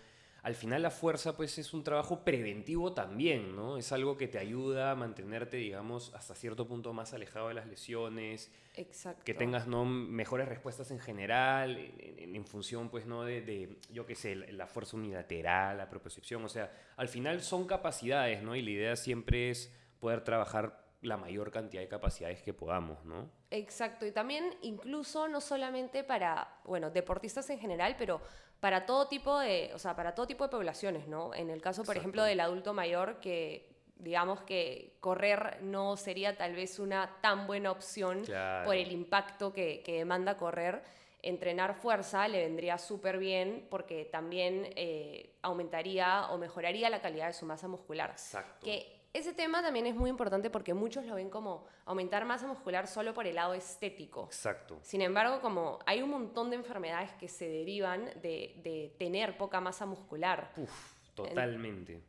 al 0.45 0.53
final 0.53 0.83
la 0.83 0.91
fuerza 0.91 1.35
pues 1.35 1.57
es 1.57 1.73
un 1.73 1.83
trabajo 1.83 2.23
preventivo 2.23 2.93
también, 2.93 3.55
¿no? 3.55 3.77
Es 3.77 3.91
algo 3.91 4.15
que 4.15 4.27
te 4.27 4.37
ayuda 4.37 4.91
a 4.91 4.95
mantenerte, 4.95 5.57
digamos, 5.57 6.13
hasta 6.13 6.35
cierto 6.35 6.67
punto 6.67 6.93
más 6.93 7.13
alejado 7.13 7.47
de 7.47 7.55
las 7.55 7.65
lesiones, 7.65 8.51
Exacto. 8.75 9.23
que 9.25 9.33
tengas 9.33 9.65
¿no? 9.67 9.85
mejores 9.85 10.47
respuestas 10.47 10.91
en 10.91 10.99
general, 10.99 11.77
en, 11.77 12.19
en- 12.19 12.35
en 12.35 12.45
función, 12.45 12.89
pues, 12.89 13.07
¿no? 13.07 13.23
De, 13.23 13.41
de, 13.41 13.79
yo 13.91 14.05
qué 14.05 14.13
sé, 14.13 14.35
la, 14.35 14.45
la 14.51 14.67
fuerza 14.67 14.95
unilateral, 14.97 15.77
la 15.79 15.89
propiocepción, 15.89 16.45
o 16.45 16.49
sea, 16.49 16.71
al 16.95 17.07
final 17.07 17.41
son 17.41 17.65
capacidades, 17.65 18.43
¿no? 18.43 18.55
Y 18.55 18.61
la 18.61 18.69
idea 18.69 18.95
siempre 18.95 19.49
es 19.49 19.73
poder 19.99 20.23
trabajar 20.23 20.85
la 21.01 21.17
mayor 21.17 21.49
cantidad 21.51 21.81
de 21.81 21.87
capacidades 21.87 22.41
que 22.43 22.53
podamos, 22.53 23.03
¿no? 23.05 23.29
Exacto, 23.51 24.05
y 24.05 24.11
también 24.11 24.43
incluso 24.61 25.27
no 25.27 25.41
solamente 25.41 26.03
para, 26.03 26.59
bueno, 26.65 26.89
deportistas 26.91 27.49
en 27.49 27.59
general, 27.59 27.95
pero 27.97 28.21
para 28.65 28.87
todo 28.87 29.07
tipo 29.07 29.37
de, 29.37 29.69
o 29.75 29.77
sea, 29.77 29.95
para 29.95 30.15
todo 30.15 30.25
tipo 30.25 30.43
de 30.43 30.49
poblaciones, 30.49 31.07
¿no? 31.07 31.35
En 31.35 31.51
el 31.51 31.61
caso, 31.61 31.83
por 31.83 31.91
Exacto. 31.93 31.99
ejemplo, 31.99 32.23
del 32.23 32.39
adulto 32.39 32.73
mayor, 32.73 33.19
que 33.19 33.69
digamos 33.97 34.41
que 34.41 34.95
correr 35.01 35.59
no 35.61 35.95
sería 35.97 36.35
tal 36.35 36.55
vez 36.55 36.79
una 36.79 37.15
tan 37.21 37.45
buena 37.45 37.69
opción 37.69 38.23
Claro. 38.25 38.65
por 38.65 38.75
el 38.75 38.91
impacto 38.91 39.53
que, 39.53 39.83
que 39.83 39.99
demanda 39.99 40.35
correr. 40.37 40.81
Entrenar 41.21 41.75
fuerza 41.75 42.27
le 42.27 42.39
vendría 42.39 42.79
súper 42.79 43.19
bien 43.19 43.67
porque 43.69 44.05
también 44.05 44.67
eh, 44.75 45.35
aumentaría 45.43 46.25
o 46.31 46.39
mejoraría 46.39 46.89
la 46.89 47.01
calidad 47.01 47.27
de 47.27 47.33
su 47.33 47.45
masa 47.45 47.67
muscular. 47.67 48.09
Exacto. 48.09 48.65
Que 48.65 48.94
ese 49.17 49.33
tema 49.33 49.61
también 49.61 49.85
es 49.87 49.95
muy 49.95 50.09
importante 50.09 50.49
porque 50.49 50.73
muchos 50.73 51.05
lo 51.05 51.15
ven 51.15 51.29
como 51.29 51.65
aumentar 51.85 52.25
masa 52.25 52.47
muscular 52.47 52.87
solo 52.87 53.13
por 53.13 53.25
el 53.27 53.35
lado 53.35 53.53
estético. 53.53 54.25
Exacto. 54.25 54.79
Sin 54.81 55.01
embargo, 55.01 55.39
como 55.41 55.79
hay 55.85 56.01
un 56.01 56.09
montón 56.09 56.49
de 56.49 56.57
enfermedades 56.57 57.11
que 57.13 57.27
se 57.27 57.47
derivan 57.47 58.05
de, 58.21 58.59
de 58.63 58.93
tener 58.99 59.37
poca 59.37 59.61
masa 59.61 59.85
muscular. 59.85 60.51
Uf, 60.57 60.93
totalmente. 61.15 62.01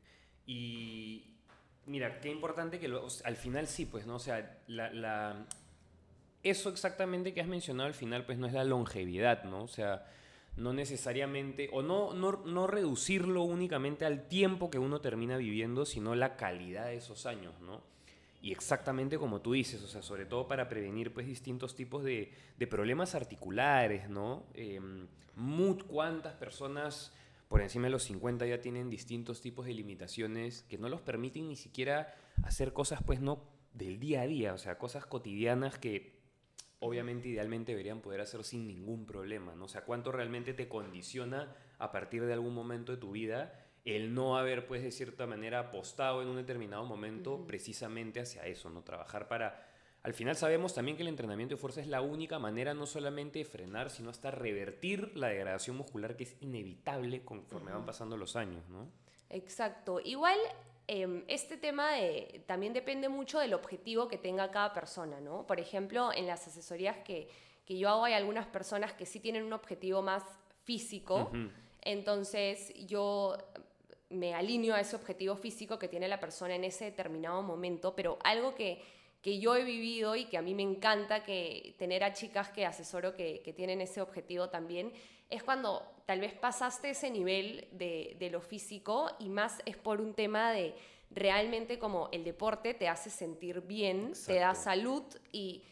Y 0.46 1.34
mira, 1.86 2.20
qué 2.20 2.28
importante 2.30 2.78
que 2.78 2.88
lo- 2.88 3.04
o 3.04 3.10
sea, 3.10 3.26
al 3.28 3.36
final 3.36 3.66
sí, 3.66 3.86
pues, 3.86 4.06
¿no? 4.06 4.16
O 4.16 4.20
sea, 4.20 4.58
la, 4.66 4.90
la- 4.92 5.46
eso 6.42 6.68
exactamente 6.70 7.34
que 7.34 7.40
has 7.40 7.48
mencionado 7.48 7.88
al 7.88 7.94
final, 7.94 8.25
pues 8.25 8.38
no 8.38 8.46
es 8.46 8.52
la 8.52 8.64
longevidad, 8.64 9.44
¿no? 9.44 9.62
O 9.64 9.68
sea, 9.68 10.06
no 10.56 10.72
necesariamente, 10.72 11.68
o 11.72 11.82
no, 11.82 12.14
no, 12.14 12.42
no 12.44 12.66
reducirlo 12.66 13.42
únicamente 13.42 14.04
al 14.04 14.26
tiempo 14.28 14.70
que 14.70 14.78
uno 14.78 15.00
termina 15.00 15.36
viviendo, 15.36 15.84
sino 15.84 16.14
la 16.14 16.36
calidad 16.36 16.86
de 16.86 16.96
esos 16.96 17.26
años, 17.26 17.60
¿no? 17.60 17.82
Y 18.40 18.52
exactamente 18.52 19.18
como 19.18 19.40
tú 19.40 19.52
dices, 19.52 19.82
o 19.82 19.88
sea, 19.88 20.02
sobre 20.02 20.25
todo 20.25 20.46
para 20.46 20.68
prevenir 20.68 21.12
pues 21.12 21.26
distintos 21.26 21.75
tipos 21.75 22.04
de, 22.04 22.32
de 22.56 22.66
problemas 22.66 23.14
articulares, 23.14 24.08
¿no? 24.08 24.44
Eh, 24.54 24.80
¿Cuántas 25.88 26.34
personas 26.34 27.12
por 27.48 27.60
encima 27.60 27.86
de 27.86 27.90
los 27.90 28.04
50 28.04 28.46
ya 28.46 28.60
tienen 28.60 28.88
distintos 28.88 29.40
tipos 29.40 29.66
de 29.66 29.75
limitaciones 29.75 30.62
que 30.62 30.78
no 30.78 30.88
los 30.88 31.00
permiten 31.00 31.48
ni 31.48 31.56
siquiera 31.56 32.14
hacer 32.42 32.72
cosas 32.72 33.02
pues 33.04 33.20
no 33.20 33.42
del 33.75 34.00
día 34.00 34.22
a 34.22 34.26
día, 34.26 34.54
o 34.54 34.58
sea, 34.58 34.78
cosas 34.78 35.04
cotidianas 35.06 35.78
que 35.78 36.15
obviamente 36.87 37.28
idealmente 37.28 37.73
deberían 37.73 38.00
poder 38.00 38.21
hacer 38.21 38.45
sin 38.45 38.66
ningún 38.66 39.07
problema, 39.07 39.55
¿no? 39.55 39.66
O 39.66 39.69
sea, 39.69 39.85
cuánto 39.85 40.12
realmente 40.12 40.55
te 40.55 40.69
condiciona 40.69 41.55
a 41.78 41.93
partir 41.93 42.25
de 42.25 42.33
algún 42.33 42.55
momento 42.55 42.93
de 42.93 42.99
tu 42.99 43.12
vida 43.12 43.62
el 43.85 44.14
no 44.14 44.37
haber, 44.37 44.66
pues, 44.66 44.83
de 44.83 44.90
cierta 44.90 45.26
manera 45.26 45.61
apostado 45.61 46.21
en 46.21 46.28
un 46.28 46.37
determinado 46.37 46.85
momento 46.85 47.47
precisamente 47.47 48.21
hacia 48.21 48.45
eso, 48.47 48.69
¿no? 48.69 48.83
Trabajar 48.83 49.28
para... 49.28 49.64
Al 50.02 50.14
final 50.14 50.37
sabemos 50.37 50.75
también 50.75 50.97
que 50.97 51.02
el 51.02 51.09
entrenamiento 51.09 51.55
de 51.55 51.61
fuerza 51.61 51.81
es 51.81 51.88
la 51.88 52.00
única 52.00 52.38
manera 52.38 52.75
no 52.75 52.87
solamente 52.87 53.40
de 53.40 53.45
frenar, 53.45 53.90
sino 53.90 54.11
hasta 54.11 54.31
revertir 54.31 55.16
la 55.16 55.28
degradación 55.28 55.76
muscular 55.76 56.16
que 56.16 56.25
es 56.25 56.37
inevitable 56.40 57.25
conforme 57.25 57.73
van 57.73 57.85
pasando 57.85 58.16
los 58.16 58.37
años, 58.37 58.69
¿no? 58.69 58.88
Exacto. 59.31 60.00
Igual 60.00 60.38
em, 60.88 61.25
este 61.28 61.57
tema 61.57 61.93
de, 61.93 62.43
también 62.47 62.73
depende 62.73 63.09
mucho 63.09 63.38
del 63.38 63.55
objetivo 63.55 64.09
que 64.09 64.19
tenga 64.19 64.50
cada 64.50 64.73
persona, 64.73 65.21
¿no? 65.21 65.47
Por 65.47 65.61
ejemplo, 65.61 66.12
en 66.12 66.26
las 66.26 66.47
asesorías 66.47 66.99
que, 66.99 67.28
que 67.64 67.76
yo 67.76 67.88
hago 67.88 68.05
hay 68.05 68.14
algunas 68.14 68.47
personas 68.47 68.93
que 68.93 69.07
sí 69.07 69.21
tienen 69.21 69.45
un 69.45 69.52
objetivo 69.52 70.00
más 70.00 70.23
físico, 70.64 71.31
entonces 71.83 72.73
yo 72.87 73.37
me 74.11 74.35
alineo 74.35 74.75
a 74.75 74.81
ese 74.81 74.97
objetivo 74.97 75.37
físico 75.37 75.78
que 75.78 75.88
tiene 75.88 76.09
la 76.09 76.21
persona 76.21 76.55
en 76.55 76.64
ese 76.64 76.87
determinado 76.87 77.43
momento, 77.43 77.95
pero 77.95 78.19
algo 78.23 78.55
que, 78.55 78.83
que 79.23 79.38
yo 79.38 79.57
he 79.57 79.64
vivido 79.64 80.14
y 80.16 80.26
que 80.26 80.38
a 80.38 80.43
mí 80.43 80.55
me 80.55 80.62
encanta 80.62 81.25
que 81.25 81.75
tener 81.78 82.05
a 82.05 82.12
chicas 82.12 82.49
que 82.50 82.64
asesoro 82.64 83.14
que, 83.14 83.40
que 83.45 83.52
tienen 83.52 83.81
ese 83.81 84.00
objetivo 84.00 84.49
también, 84.49 84.93
es 85.30 85.42
cuando 85.42 85.83
tal 86.06 86.21
vez 86.21 86.33
pasaste 86.35 86.90
ese 86.90 87.11
nivel 87.11 87.68
de, 87.73 88.16
de 88.18 88.30
lo 88.30 88.40
físico 88.40 89.11
y 89.18 89.28
más 89.28 89.61
es 89.64 89.76
por 89.76 90.00
un 90.00 90.14
tema 90.14 90.52
de 90.52 90.75
realmente 91.11 91.78
como 91.78 92.09
el 92.12 92.25
deporte 92.25 92.75
te 92.75 92.88
hace 92.88 93.11
sentir 93.11 93.61
bien, 93.62 94.12
te 94.26 94.37
da 94.37 94.54
salud 94.54 95.02
y 95.33 95.62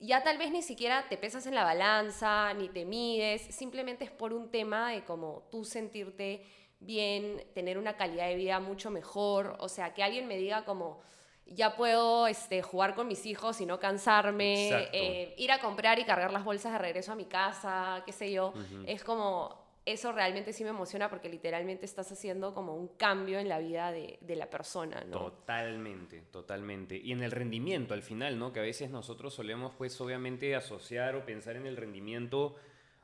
ya 0.00 0.22
tal 0.22 0.38
vez 0.38 0.50
ni 0.50 0.62
siquiera 0.62 1.08
te 1.08 1.16
pesas 1.16 1.46
en 1.46 1.54
la 1.54 1.64
balanza, 1.64 2.54
ni 2.54 2.68
te 2.68 2.84
mides, 2.84 3.42
simplemente 3.54 4.04
es 4.04 4.10
por 4.10 4.32
un 4.32 4.50
tema 4.50 4.92
de 4.92 5.04
como 5.04 5.48
tú 5.50 5.64
sentirte 5.64 6.44
bien, 6.80 7.44
tener 7.54 7.78
una 7.78 7.96
calidad 7.96 8.28
de 8.28 8.36
vida 8.36 8.60
mucho 8.60 8.90
mejor, 8.90 9.56
o 9.58 9.68
sea, 9.68 9.94
que 9.94 10.02
alguien 10.02 10.28
me 10.28 10.36
diga 10.36 10.64
como, 10.64 11.00
ya 11.54 11.76
puedo 11.76 12.26
este, 12.26 12.62
jugar 12.62 12.94
con 12.94 13.08
mis 13.08 13.26
hijos 13.26 13.60
y 13.60 13.66
no 13.66 13.78
cansarme, 13.80 14.70
eh, 14.92 15.34
ir 15.38 15.52
a 15.52 15.58
comprar 15.60 15.98
y 15.98 16.04
cargar 16.04 16.32
las 16.32 16.44
bolsas 16.44 16.72
de 16.72 16.78
regreso 16.78 17.12
a 17.12 17.16
mi 17.16 17.24
casa, 17.24 18.02
qué 18.04 18.12
sé 18.12 18.30
yo, 18.32 18.52
es 18.86 19.02
como, 19.04 19.68
eso 19.84 20.12
realmente 20.12 20.52
sí 20.52 20.64
me 20.64 20.70
emociona 20.70 21.08
porque 21.08 21.28
literalmente 21.28 21.86
estás 21.86 22.12
haciendo 22.12 22.54
como 22.54 22.74
un 22.74 22.88
cambio 22.88 23.38
en 23.38 23.48
la 23.48 23.58
vida 23.58 23.90
de, 23.90 24.18
de, 24.20 24.36
la 24.36 24.50
persona, 24.50 25.02
¿no? 25.04 25.18
Totalmente, 25.18 26.22
totalmente. 26.30 26.96
Y 26.96 27.12
en 27.12 27.22
el 27.22 27.30
rendimiento 27.30 27.94
al 27.94 28.02
final, 28.02 28.38
¿no? 28.38 28.52
Que 28.52 28.60
a 28.60 28.64
veces 28.64 28.90
nosotros 28.90 29.32
solemos 29.32 29.72
pues 29.76 29.98
obviamente 30.00 30.54
asociar 30.54 31.16
o 31.16 31.24
pensar 31.24 31.56
en 31.56 31.66
el 31.66 31.76
rendimiento 31.76 32.56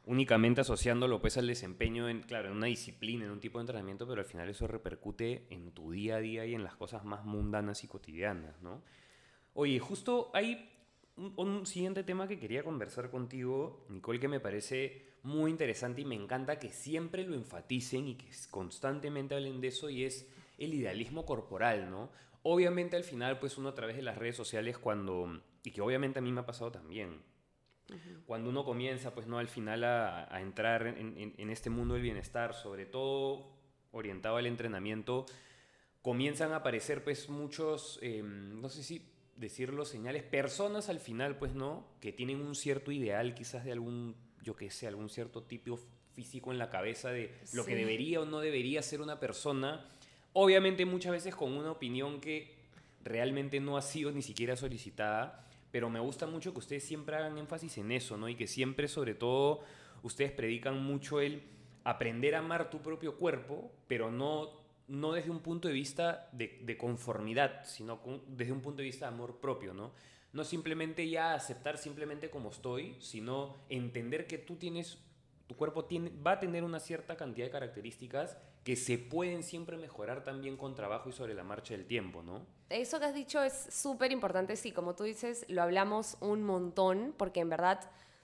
únicamente 0.07 0.61
asociándolo 0.61 1.21
pues 1.21 1.37
al 1.37 1.47
desempeño 1.47 2.09
en, 2.09 2.23
claro, 2.23 2.51
en 2.51 2.57
una 2.57 2.67
disciplina, 2.67 3.25
en 3.25 3.31
un 3.31 3.41
tipo 3.41 3.59
de 3.59 3.63
entrenamiento, 3.63 4.07
pero 4.07 4.21
al 4.21 4.27
final 4.27 4.49
eso 4.49 4.67
repercute 4.67 5.47
en 5.51 5.73
tu 5.73 5.93
día 5.93 6.17
a 6.17 6.21
día 6.21 6.45
y 6.47 6.55
en 6.55 6.65
las 6.65 6.77
cosas 6.77 7.05
más 7.05 7.25
mundanas 7.25 7.85
y 7.85 7.89
cotidianas, 7.89 8.61
¿no? 8.61 8.83
Oye, 9.55 9.79
justo 9.79 10.31
hay 10.35 10.71
un, 11.17 11.65
siguiente 11.67 12.03
tema 12.03 12.27
que 12.27 12.39
quería 12.39 12.65
conversar 12.65 13.11
contigo, 13.11 13.87
Nicole, 13.89 14.21
que 14.21 14.29
me 14.29 14.41
parece 14.41 15.15
muy 15.23 15.51
interesante 15.51 16.03
y 16.03 16.05
me 16.05 16.17
encanta 16.17 16.59
que 16.59 16.71
siempre 16.71 17.25
lo 17.25 17.35
enfaticen 17.35 18.09
y 18.09 18.17
que 18.17 18.27
constantemente 18.51 19.35
hablen 19.35 19.61
de 19.61 19.69
eso 19.69 19.89
y 19.89 20.05
es 20.05 20.29
el 20.59 20.75
idealismo 20.75 21.25
corporal, 21.25 21.91
¿no? 21.91 22.11
Obviamente 22.43 22.97
al 22.97 23.05
final, 23.05 23.39
pues 23.39 23.57
uno 23.57 23.71
a 23.71 23.75
través 23.75 23.97
de 23.97 24.03
las 24.03 24.19
redes 24.19 24.37
sociales 24.37 24.77
cuando, 24.77 25.41
y 25.63 25.71
que 25.71 25.81
obviamente 25.81 26.19
a 26.19 26.23
mí 26.23 26.31
me 26.31 26.41
ha 26.41 26.47
pasado 26.47 26.71
también, 26.71 27.23
cuando 28.27 28.51
uno 28.51 28.65
comienza, 28.65 29.15
pues 29.15 29.27
no 29.27 29.39
al 29.39 29.49
final 29.49 29.85
a, 29.85 30.41
entrar 30.41 30.87
en, 30.87 31.51
este 31.51 31.71
mundo 31.71 31.95
del 31.95 32.03
bienestar, 32.03 32.55
sobre 32.55 32.87
todo 32.87 33.53
orientado 33.93 34.37
al 34.37 34.47
entrenamiento, 34.47 35.27
comienzan 36.03 36.53
a 36.53 36.57
aparecer 36.57 37.05
pues 37.05 37.29
muchos, 37.29 37.99
em, 38.03 38.61
no 38.61 38.69
sé 38.69 38.83
si 38.83 39.11
decirlo, 39.37 39.85
señales, 39.85 40.23
personas 40.23 40.89
al 40.89 41.01
final, 41.01 41.37
pues 41.39 41.55
no, 41.55 41.87
que 42.01 42.13
tienen 42.13 42.41
un 42.41 42.55
cierto 42.55 42.93
ideal 42.93 43.35
quizás 43.35 43.65
de 43.65 43.73
algún, 43.73 44.17
yo 44.43 44.57
qué 44.57 44.71
sé, 44.71 44.87
algún 44.87 45.09
cierto 45.09 45.43
tipo 45.43 45.79
físico 46.15 46.53
en 46.53 46.59
la 46.59 46.71
cabeza 46.71 47.11
de 47.11 47.35
lo 47.53 47.65
que 47.65 47.75
debería 47.75 48.21
o 48.21 48.25
no 48.25 48.41
debería 48.41 48.83
ser 48.83 49.01
una 49.01 49.19
persona, 49.19 49.85
obviamente 50.33 50.85
muchas 50.87 51.13
veces 51.13 51.35
con 51.35 51.53
una 51.53 51.73
opinión 51.73 52.21
que 52.21 52.55
realmente 53.03 53.61
no 53.61 53.77
ha 53.77 53.83
sido 53.83 54.13
ni 54.13 54.23
siquiera 54.23 54.57
solicitada 54.57 55.45
pero 55.75 55.91
me 55.91 55.99
gusta 55.99 56.29
mucho 56.29 56.53
que 56.53 56.61
ustedes 56.61 56.85
siempre 56.85 57.17
hagan 57.17 57.37
énfasis 57.37 57.79
en 57.79 57.91
eso, 57.91 58.17
¿no? 58.17 58.29
Y 58.29 58.37
que 58.37 58.47
siempre, 58.47 58.87
sobre 58.87 59.17
todo, 59.17 59.65
ustedes 60.05 60.31
predican 60.31 60.81
mucho 60.81 61.21
el 61.21 61.43
aprender 61.83 62.37
a 62.37 62.39
amar 62.39 62.71
tu 62.71 62.81
propio 62.81 63.17
cuerpo, 63.17 63.73
pero 63.89 64.09
no, 64.09 64.51
no 64.87 65.15
desde 65.15 65.31
un 65.31 65.41
punto 65.41 65.67
de 65.67 65.75
vista 65.75 66.29
de, 66.31 66.77
conformidad, 66.79 67.65
sino 67.65 68.01
desde 68.29 68.53
un 68.53 68.61
punto 68.61 68.83
de 68.83 68.85
vista 68.85 69.09
de 69.09 69.15
amor 69.17 69.41
propio, 69.41 69.75
¿no? 69.75 69.91
No 70.33 70.45
simplemente 70.45 71.09
ya 71.09 71.35
aceptar 71.35 71.77
simplemente 71.77 72.31
como 72.31 72.51
estoy, 72.51 72.95
sino 73.01 73.57
entender 73.69 74.29
que 74.29 74.39
tú 74.39 74.55
tienes, 74.55 75.03
tu 75.47 75.57
cuerpo 75.57 75.85
tiene, 75.85 76.11
va 76.23 76.33
a 76.33 76.41
tener 76.41 76.65
una 76.65 76.81
cierta 76.81 77.17
cantidad 77.17 77.47
de 77.47 77.53
características 77.53 78.37
que 78.65 78.77
se 78.77 78.99
pueden 78.99 79.43
siempre 79.43 79.77
mejorar 79.77 80.25
también 80.25 80.57
con 80.57 80.75
trabajo 80.75 81.11
y 81.11 81.13
sobre 81.13 81.35
la 81.35 81.45
marcha 81.45 81.75
del 81.75 81.87
tiempo, 81.87 82.23
¿no? 82.23 82.47
Eso 82.71 82.99
que 82.99 83.07
has 83.07 83.15
dicho 83.15 83.43
es 83.43 83.53
súper 83.71 84.11
importante, 84.11 84.57
sí, 84.57 84.73
como 84.73 84.95
tú 84.95 85.05
dices, 85.05 85.45
lo 85.49 85.63
hablamos 85.63 86.17
un 86.21 86.43
montón, 86.43 87.15
porque 87.17 87.41
en 87.41 87.51
verdad 87.51 87.81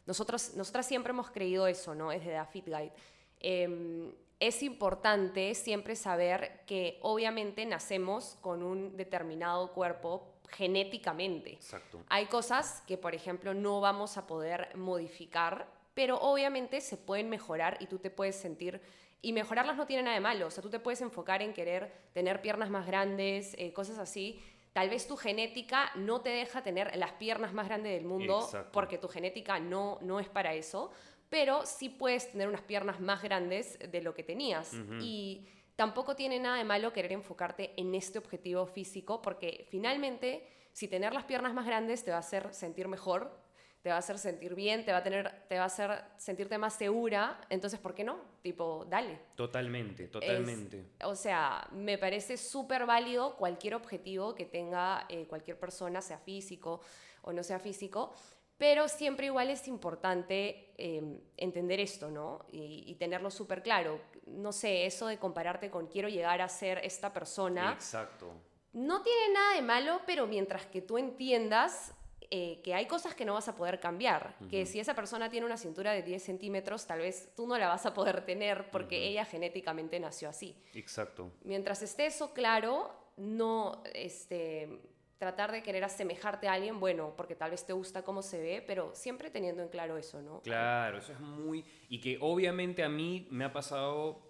nosotros, 0.07 0.55
nosotras 0.55 0.87
siempre 0.87 1.11
hemos 1.11 1.31
creído 1.31 1.67
eso, 1.67 1.95
¿no? 1.95 2.11
Desde 2.11 2.31
The 2.31 2.47
Fit 2.51 2.67
Guide. 2.67 2.93
Eh, 3.41 4.13
es 4.41 4.63
importante 4.63 5.55
siempre 5.55 5.95
saber 5.95 6.63
que 6.67 6.99
obviamente 7.03 7.67
nacemos 7.67 8.39
con 8.41 8.63
un 8.63 8.97
determinado 8.97 9.71
cuerpo 9.73 10.27
genéticamente. 10.49 11.53
Exacto. 11.53 12.03
Hay 12.09 12.27
cosas 12.27 12.83
que, 12.87 12.97
por 12.97 13.15
ejemplo, 13.15 13.53
no 13.53 13.83
vamos 13.83 14.17
a 14.17 14.27
poder 14.27 14.75
modificar, 14.77 15.69
pero 16.01 16.19
obviamente 16.19 16.81
se 16.81 16.97
pueden 16.97 17.29
mejorar 17.29 17.77
y 17.79 17.87
tú 17.87 17.99
te 17.99 18.09
puedes 18.09 18.35
sentir 18.35 18.81
y 19.21 19.35
mejorarlas 19.35 19.77
no 19.77 19.87
tiene 19.87 20.05
nada 20.05 20.15
de 20.15 20.23
malo. 20.23 20.47
O 20.47 20.51
sea, 20.51 20.63
tú 20.63 20.71
te 20.71 20.79
puedes 20.79 21.03
enfocar 21.03 21.43
en 21.43 21.53
querer 21.53 21.93
tener 22.15 22.41
piernas 22.41 22.71
más 22.71 22.87
grandes, 22.87 23.55
eh, 23.59 23.75
cosas 23.75 23.99
así. 23.99 24.43
Tal 24.73 24.89
vez 24.89 25.07
tu 25.07 25.19
genética 25.19 25.91
no 25.97 26.23
te 26.23 26.31
deja 26.31 26.63
tener 26.63 26.97
las 26.97 27.13
piernas 27.13 27.53
más 27.53 27.69
grandes 27.69 27.93
del 27.93 28.07
mundo 28.07 28.49
porque 28.73 28.97
tu 28.97 29.09
genética 29.09 29.61
no, 29.61 29.99
no 30.01 30.21
es 30.21 30.29
para 30.31 30.55
eso, 30.55 30.91
pero 31.29 31.67
sí 31.67 31.91
puedes 31.91 32.33
tener 32.33 32.49
unas 32.49 32.63
piernas 32.63 32.99
más 32.99 33.23
grandes 33.23 33.79
de 33.79 34.01
lo 34.01 34.15
que 34.15 34.23
tenías. 34.23 34.73
Y 35.03 35.47
tampoco 35.77 36.17
tiene 36.17 36.39
nada 36.39 36.57
de 36.57 36.65
malo 36.65 36.95
querer 36.95 37.13
enfocarte 37.13 37.75
en 37.77 37.95
este 37.95 38.19
objetivo 38.19 38.65
físico 38.65 39.21
porque 39.21 39.67
finalmente 39.69 40.49
si 40.73 40.89
tener 40.89 41.13
las 41.13 41.25
piernas 41.25 41.53
más 41.53 41.67
grandes 41.67 42.03
te 42.05 42.11
va 42.11 42.17
a 42.17 42.21
hacer 42.21 42.55
sentir 42.55 42.89
mejor, 42.89 43.39
te 43.83 43.89
va 43.89 43.97
a 43.97 43.99
hacer 43.99 44.19
sentir 44.19 44.55
bien, 44.55 44.85
te 44.85 44.93
va 44.93 44.99
a, 44.99 45.03
tener, 45.03 45.47
te 45.49 45.57
va 45.57 45.63
a 45.63 45.67
hacer 45.67 46.05
sentirte 46.19 46.59
más 46.59 46.75
segura, 46.75 47.41
entonces, 47.49 47.81
¿por 47.81 47.95
qué 47.95 48.05
no? 48.05 48.19
Tipo, 48.43 48.85
dale. 48.89 49.19
Totalmente, 49.35 50.09
totalmente. 50.09 50.85
o 51.05 51.15
sea, 51.15 51.67
me 51.73 51.97
parece 51.97 52.37
súper 52.37 52.85
válido 52.85 53.37
cualquier 53.37 53.75
objetivo 53.75 54.35
que 54.35 54.45
tenga 54.45 55.07
eh, 55.09 55.27
cualquier 55.27 55.59
persona, 55.59 56.03
sea 56.03 56.19
físico 56.19 56.81
o 57.23 57.33
no 57.33 57.43
sea 57.43 57.59
físico, 57.59 58.13
pero 58.59 58.87
siempre 58.89 59.27
igual 59.27 59.49
es 59.49 59.67
importante 59.67 60.75
em, 60.77 61.19
entender 61.39 61.81
esto, 61.81 62.11
¿no? 62.11 62.45
Y, 62.53 62.85
y 62.87 62.95
tenerlo 62.97 63.31
súper 63.31 63.63
claro. 63.63 63.99
No 64.27 64.53
sé, 64.53 64.85
eso 64.85 65.07
de 65.07 65.19
compararte 65.19 65.71
con 65.71 65.87
quiero 65.87 66.11
llegar 66.11 66.43
a 66.43 66.49
ser 66.49 66.79
esta 66.85 67.11
persona. 67.15 67.73
Exacto. 67.73 68.31
No 68.75 69.03
tiene 69.03 69.33
nada 69.33 69.55
de 69.55 69.63
malo, 69.63 70.03
pero 70.07 70.27
mientras 70.27 70.67
que 70.67 70.83
tú 70.83 70.99
entiendas 70.99 71.95
eh, 72.33 72.61
que 72.63 72.75
hay 72.75 72.87
cosas 72.87 73.17
que 73.17 73.25
no 73.25 73.35
vas 73.35 73.49
a 73.49 73.57
poder 73.57 73.81
cambiar, 73.81 74.37
que 74.49 74.65
si 74.65 74.79
esa 74.79 74.95
persona 74.95 75.29
tiene 75.31 75.47
una 75.47 75.57
cintura 75.57 75.91
de 75.91 76.05
10 76.05 76.23
centímetros, 76.23 76.87
tal 76.87 77.01
vez 77.01 77.35
tú 77.35 77.45
no 77.45 77.59
la 77.59 77.67
vas 77.67 77.87
a 77.87 77.93
poder 77.93 78.25
tener 78.25 78.71
porque 78.71 79.09
ella 79.09 79.25
genéticamente 79.25 79.99
nació 79.99 80.29
así. 80.29 80.57
Exacto. 80.75 81.33
Mientras 81.43 81.83
esté 81.83 82.07
eso 82.07 82.33
claro, 82.33 82.95
no 83.17 83.83
este, 83.95 84.81
tratar 85.19 85.51
de 85.51 85.65
querer 85.65 85.83
asemejarte 85.83 86.47
a 86.47 86.53
alguien, 86.53 86.79
bueno, 86.79 87.15
porque 87.17 87.35
tal 87.35 87.51
vez 87.51 87.67
te 87.67 87.73
gusta 87.73 88.05
cómo 88.05 88.23
se 88.23 88.41
ve, 88.41 88.65
pero 88.65 88.95
siempre 88.95 89.29
teniendo 89.31 89.65
en 89.65 89.69
claro 89.69 89.99
eso, 89.99 90.23
¿no? 90.23 90.41
Claro, 90.43 90.99
eso 90.99 91.13
es 91.13 91.19
muy... 91.19 91.65
Y 91.89 92.01
que 92.01 92.17
obviamente 92.21 92.85
a 92.85 92.89
mí 92.89 93.27
me 93.33 93.45
ha 93.45 93.53
pasado... 93.53 94.23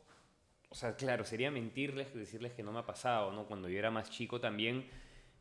O 0.71 0.75
sea, 0.75 0.97
claro, 0.97 1.27
sería 1.27 1.51
mentirles 1.51 2.15
decirles 2.15 2.55
que 2.55 2.63
no 2.63 2.73
me 2.73 2.79
ha 2.79 2.87
pasado, 2.87 3.31
¿no? 3.31 3.47
Cuando 3.47 3.69
yo 3.69 3.79
era 3.79 3.91
más 3.91 4.09
chico 4.09 4.41
también, 4.41 4.89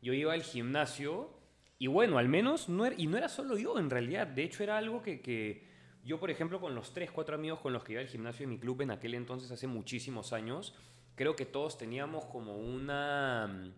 yo 0.02 0.12
iba 0.12 0.34
al 0.34 0.42
gimnasio 0.42 1.39
y 1.80 1.86
bueno, 1.86 2.18
al 2.18 2.28
menos, 2.28 2.68
no 2.68 2.84
era, 2.84 2.94
y 2.98 3.06
no 3.06 3.16
era 3.16 3.30
solo 3.30 3.56
yo 3.56 3.78
en 3.78 3.88
realidad, 3.88 4.26
de 4.26 4.42
hecho 4.42 4.62
era 4.62 4.76
algo 4.76 5.00
que, 5.00 5.22
que 5.22 5.64
yo, 6.04 6.20
por 6.20 6.30
ejemplo, 6.30 6.60
con 6.60 6.74
los 6.74 6.92
tres, 6.92 7.10
cuatro 7.10 7.34
amigos 7.34 7.60
con 7.60 7.72
los 7.72 7.82
que 7.82 7.92
iba 7.92 8.02
al 8.02 8.06
gimnasio 8.06 8.46
de 8.46 8.52
mi 8.52 8.58
club 8.58 8.82
en 8.82 8.90
aquel 8.90 9.14
entonces, 9.14 9.50
hace 9.50 9.66
muchísimos 9.66 10.34
años, 10.34 10.74
creo 11.14 11.34
que 11.34 11.46
todos 11.46 11.78
teníamos 11.78 12.26
como 12.26 12.58
una... 12.58 13.72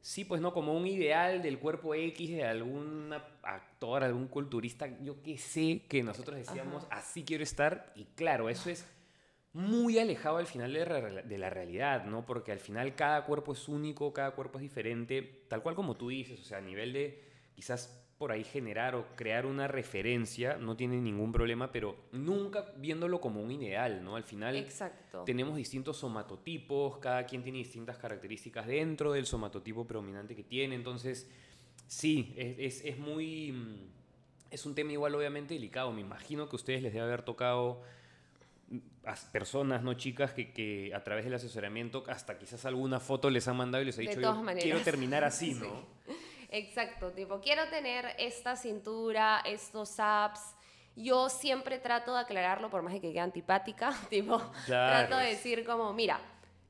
Sí, 0.00 0.24
pues 0.24 0.40
no, 0.40 0.52
como 0.52 0.76
un 0.76 0.88
ideal 0.88 1.40
del 1.40 1.60
cuerpo 1.60 1.94
X 1.94 2.30
de 2.30 2.42
algún 2.44 3.14
actor, 3.44 4.02
algún 4.02 4.26
culturista, 4.26 4.88
yo 5.00 5.22
qué 5.22 5.38
sé, 5.38 5.82
que 5.88 6.02
nosotros 6.02 6.36
decíamos, 6.36 6.84
así 6.90 7.22
quiero 7.22 7.44
estar. 7.44 7.92
Y 7.94 8.06
claro, 8.16 8.48
eso 8.48 8.70
es 8.70 8.84
muy 9.52 9.98
alejado 9.98 10.36
al 10.36 10.46
final 10.46 10.72
de, 10.72 11.38
la 11.38 11.50
realidad, 11.50 12.04
¿no? 12.04 12.24
Porque 12.24 12.52
al 12.52 12.60
final 12.60 12.94
cada 12.94 13.24
cuerpo 13.24 13.52
es 13.52 13.68
único, 13.68 14.12
cada 14.12 14.30
cuerpo 14.32 14.58
es 14.58 14.62
diferente, 14.62 15.44
tal 15.48 15.62
cual 15.62 15.74
como 15.74 15.96
tú 15.96 16.08
dices, 16.08 16.40
o 16.40 16.44
sea, 16.44 16.58
a 16.58 16.60
nivel 16.60 16.92
de 16.92 17.24
quizás 17.54 17.96
por 18.16 18.30
ahí 18.32 18.44
generar 18.44 18.94
o 18.94 19.06
crear 19.16 19.46
una 19.46 19.66
referencia, 19.66 20.56
no 20.58 20.76
tiene 20.76 21.00
ningún 21.00 21.32
problema, 21.32 21.72
pero 21.72 21.96
nunca 22.12 22.66
viéndolo 22.76 23.20
como 23.20 23.42
un 23.42 23.50
ideal, 23.50 24.04
¿no? 24.04 24.14
Al 24.14 24.24
final 24.24 24.56
Exacto. 24.56 25.24
tenemos 25.24 25.56
distintos 25.56 25.96
somatotipos, 25.96 26.98
cada 26.98 27.24
quien 27.24 27.42
tiene 27.42 27.58
distintas 27.58 27.96
características 27.96 28.66
dentro 28.66 29.12
del 29.12 29.26
somatotipo 29.26 29.86
predominante 29.86 30.36
que 30.36 30.44
tiene, 30.44 30.74
entonces 30.74 31.28
sí, 31.86 32.34
es, 32.36 32.58
es, 32.58 32.84
es 32.84 32.98
muy... 32.98 33.52
mm, 33.52 33.90
Es 34.50 34.66
un 34.66 34.74
tema 34.74 34.92
igual 34.92 35.14
obviamente 35.14 35.54
delicado, 35.54 35.90
me 35.90 36.02
imagino 36.02 36.46
que 36.48 36.54
a 36.54 36.58
ustedes 36.58 36.82
les 36.82 36.92
debe 36.92 37.06
haber 37.06 37.22
tocado 37.22 37.82
personas, 39.32 39.82
no 39.82 39.94
chicas, 39.94 40.32
que, 40.32 40.52
que 40.52 40.92
a 40.94 41.02
través 41.02 41.24
del 41.24 41.34
asesoramiento 41.34 42.04
hasta 42.08 42.38
quizás 42.38 42.64
alguna 42.66 43.00
foto 43.00 43.30
les 43.30 43.46
han 43.48 43.56
mandado 43.56 43.82
y 43.82 43.86
les 43.86 43.96
ha 43.98 44.02
De 44.02 44.08
dicho, 44.08 44.20
todas 44.20 44.36
yo 44.36 44.42
maneras. 44.42 44.64
quiero 44.64 44.80
terminar 44.80 45.24
así, 45.24 45.54
Sí. 45.54 45.60
¿no? 45.60 45.86
Exacto, 46.52 47.12
tipo, 47.12 47.40
quiero 47.40 47.68
tener 47.68 48.06
esta 48.18 48.56
cintura, 48.56 49.40
estos 49.44 49.98
abs. 50.00 50.56
Yo 50.96 51.28
siempre 51.28 51.78
trato 51.78 52.12
de 52.14 52.20
aclararlo, 52.20 52.68
por 52.70 52.82
más 52.82 52.92
de 52.92 53.00
que 53.00 53.10
quede 53.12 53.20
antipática, 53.20 53.92
tipo, 54.10 54.38
Claro, 54.66 55.08
trato 55.08 55.16
de 55.22 55.30
decir 55.30 55.64
como, 55.64 55.92
mira, 55.92 56.20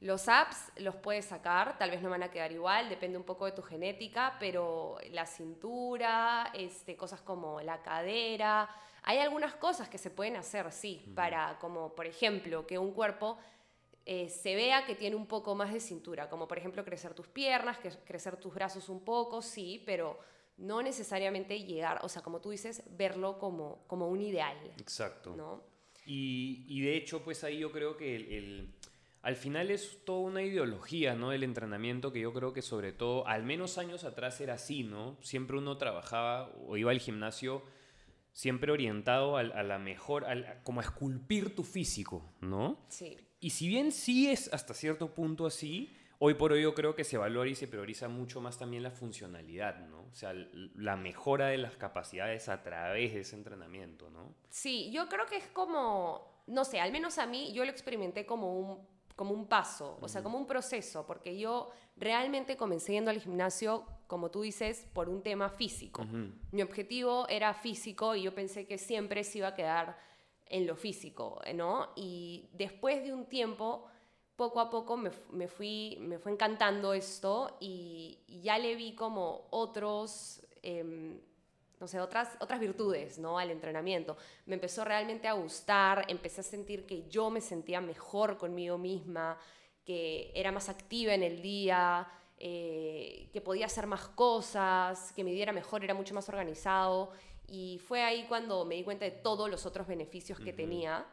los 0.00 0.28
abs 0.28 0.70
los 0.76 0.96
puedes 0.96 1.24
sacar, 1.26 1.78
tal 1.78 1.90
vez 1.90 2.02
no 2.02 2.10
van 2.10 2.22
a 2.22 2.30
quedar 2.30 2.52
igual, 2.52 2.88
depende 2.88 3.16
un 3.18 3.24
poco 3.24 3.46
de 3.46 3.52
tu 3.52 3.62
genética, 3.62 4.36
pero 4.38 4.98
la 5.10 5.24
cintura, 5.26 6.50
este, 6.54 6.96
cosas 6.96 7.20
como 7.22 7.60
la 7.62 7.82
cadera, 7.82 8.68
hay 9.02 9.18
algunas 9.18 9.54
cosas 9.54 9.88
que 9.88 9.98
se 9.98 10.10
pueden 10.10 10.36
hacer, 10.36 10.70
sí, 10.72 11.02
para, 11.14 11.58
como 11.58 11.94
por 11.94 12.06
ejemplo, 12.06 12.66
que 12.66 12.78
un 12.78 12.92
cuerpo 12.92 13.38
eh, 14.06 14.28
se 14.28 14.54
vea 14.54 14.84
que 14.86 14.94
tiene 14.94 15.14
un 15.16 15.26
poco 15.26 15.54
más 15.54 15.72
de 15.72 15.80
cintura, 15.80 16.28
como 16.28 16.48
por 16.48 16.58
ejemplo 16.58 16.84
crecer 16.84 17.14
tus 17.14 17.28
piernas, 17.28 17.78
que- 17.78 17.90
crecer 18.04 18.36
tus 18.36 18.54
brazos 18.54 18.88
un 18.88 19.04
poco, 19.04 19.42
sí, 19.42 19.82
pero 19.86 20.18
no 20.56 20.82
necesariamente 20.82 21.62
llegar, 21.62 22.00
o 22.02 22.08
sea, 22.08 22.22
como 22.22 22.40
tú 22.40 22.50
dices, 22.50 22.82
verlo 22.96 23.38
como, 23.38 23.84
como 23.86 24.08
un 24.08 24.20
ideal, 24.20 24.56
Exacto. 24.78 25.34
¿no? 25.36 25.62
Y, 26.06 26.64
y 26.68 26.80
de 26.80 26.96
hecho, 26.96 27.22
pues 27.22 27.44
ahí 27.44 27.58
yo 27.58 27.70
creo 27.72 27.96
que 27.96 28.16
el, 28.16 28.32
el- 28.32 28.74
al 29.22 29.36
final 29.36 29.70
es 29.70 30.02
toda 30.06 30.20
una 30.20 30.42
ideología, 30.42 31.14
¿no? 31.14 31.32
El 31.32 31.42
entrenamiento 31.42 32.10
que 32.10 32.20
yo 32.20 32.32
creo 32.32 32.54
que 32.54 32.62
sobre 32.62 32.92
todo, 32.92 33.26
al 33.26 33.42
menos 33.42 33.76
años 33.76 34.04
atrás 34.04 34.40
era 34.40 34.54
así, 34.54 34.82
¿no? 34.82 35.18
Siempre 35.20 35.58
uno 35.58 35.76
trabajaba 35.76 36.50
o 36.66 36.78
iba 36.78 36.90
al 36.90 37.00
gimnasio 37.00 37.62
siempre 38.32 38.72
orientado 38.72 39.36
a, 39.36 39.42
la 39.42 39.78
mejor, 39.78 40.26
como 40.62 40.80
a 40.80 40.84
esculpir 40.84 41.54
tu 41.54 41.64
físico, 41.64 42.24
¿no? 42.40 42.78
Sí. 42.88 43.16
Y 43.40 43.50
si 43.50 43.68
bien 43.68 43.92
sí 43.92 44.30
es 44.30 44.52
hasta 44.52 44.74
cierto 44.74 45.14
punto 45.14 45.46
así, 45.46 45.96
hoy 46.18 46.34
por 46.34 46.52
hoy 46.52 46.62
yo 46.62 46.74
creo 46.74 46.94
que 46.94 47.04
se 47.04 47.16
valora 47.16 47.48
y 47.48 47.54
se 47.54 47.66
prioriza 47.66 48.08
mucho 48.08 48.40
más 48.40 48.58
también 48.58 48.82
la 48.82 48.90
funcionalidad, 48.90 49.78
¿no? 49.88 50.02
O 50.02 50.14
sea, 50.14 50.34
la 50.74 50.96
mejora 50.96 51.46
de 51.46 51.58
las 51.58 51.76
capacidades 51.76 52.48
a 52.48 52.62
través 52.62 53.14
de 53.14 53.20
ese 53.20 53.36
entrenamiento, 53.36 54.10
¿no? 54.10 54.34
Sí, 54.50 54.90
yo 54.92 55.08
creo 55.08 55.26
que 55.26 55.36
es 55.36 55.46
como, 55.48 56.42
no 56.46 56.64
sé, 56.64 56.80
al 56.80 56.92
menos 56.92 57.18
a 57.18 57.26
mí 57.26 57.52
yo 57.54 57.64
lo 57.64 57.70
experimenté 57.70 58.26
como 58.26 58.58
un, 58.58 58.86
como 59.20 59.34
un 59.34 59.48
paso, 59.48 59.98
o 60.00 60.08
sea, 60.08 60.22
como 60.22 60.38
un 60.38 60.46
proceso, 60.46 61.04
porque 61.06 61.38
yo 61.38 61.68
realmente 61.94 62.56
comencé 62.56 62.92
yendo 62.92 63.10
al 63.10 63.20
gimnasio, 63.20 63.84
como 64.06 64.30
tú 64.30 64.40
dices, 64.40 64.86
por 64.94 65.10
un 65.10 65.22
tema 65.22 65.50
físico. 65.50 66.06
Mi 66.52 66.62
objetivo 66.62 67.28
era 67.28 67.52
físico 67.52 68.14
y 68.14 68.22
yo 68.22 68.34
pensé 68.34 68.66
que 68.66 68.78
siempre 68.78 69.22
se 69.22 69.36
iba 69.36 69.48
a 69.48 69.54
quedar 69.54 69.98
en 70.46 70.66
lo 70.66 70.74
físico, 70.74 71.38
¿no? 71.54 71.90
Y 71.96 72.48
después 72.54 73.04
de 73.04 73.12
un 73.12 73.26
tiempo, 73.26 73.84
poco 74.36 74.58
a 74.58 74.70
poco 74.70 74.96
me, 74.96 75.10
me 75.32 75.48
fui, 75.48 75.98
me 76.00 76.18
fue 76.18 76.32
encantando 76.32 76.94
esto 76.94 77.58
y, 77.60 78.20
y 78.26 78.40
ya 78.40 78.56
le 78.56 78.74
vi 78.74 78.94
como 78.94 79.48
otros, 79.50 80.40
em, 80.62 81.20
no 81.80 81.88
sé, 81.88 81.98
otras, 81.98 82.36
otras 82.40 82.60
virtudes, 82.60 83.18
¿no? 83.18 83.38
Al 83.38 83.50
entrenamiento. 83.50 84.16
Me 84.44 84.54
empezó 84.54 84.84
realmente 84.84 85.26
a 85.26 85.32
gustar, 85.32 86.04
empecé 86.08 86.42
a 86.42 86.44
sentir 86.44 86.84
que 86.86 87.08
yo 87.08 87.30
me 87.30 87.40
sentía 87.40 87.80
mejor 87.80 88.36
conmigo 88.36 88.76
misma, 88.76 89.38
que 89.84 90.30
era 90.34 90.52
más 90.52 90.68
activa 90.68 91.14
en 91.14 91.22
el 91.22 91.40
día, 91.40 92.06
eh, 92.36 93.30
que 93.32 93.40
podía 93.40 93.66
hacer 93.66 93.86
más 93.86 94.08
cosas, 94.08 95.12
que 95.12 95.24
me 95.24 95.30
diera 95.30 95.52
mejor, 95.52 95.82
era 95.82 95.94
mucho 95.94 96.14
más 96.14 96.28
organizado. 96.28 97.12
Y 97.48 97.78
fue 97.78 98.02
ahí 98.02 98.26
cuando 98.28 98.64
me 98.66 98.74
di 98.74 98.84
cuenta 98.84 99.06
de 99.06 99.10
todos 99.10 99.50
los 99.50 99.64
otros 99.64 99.86
beneficios 99.86 100.38
que 100.38 100.52
tenía. 100.52 101.06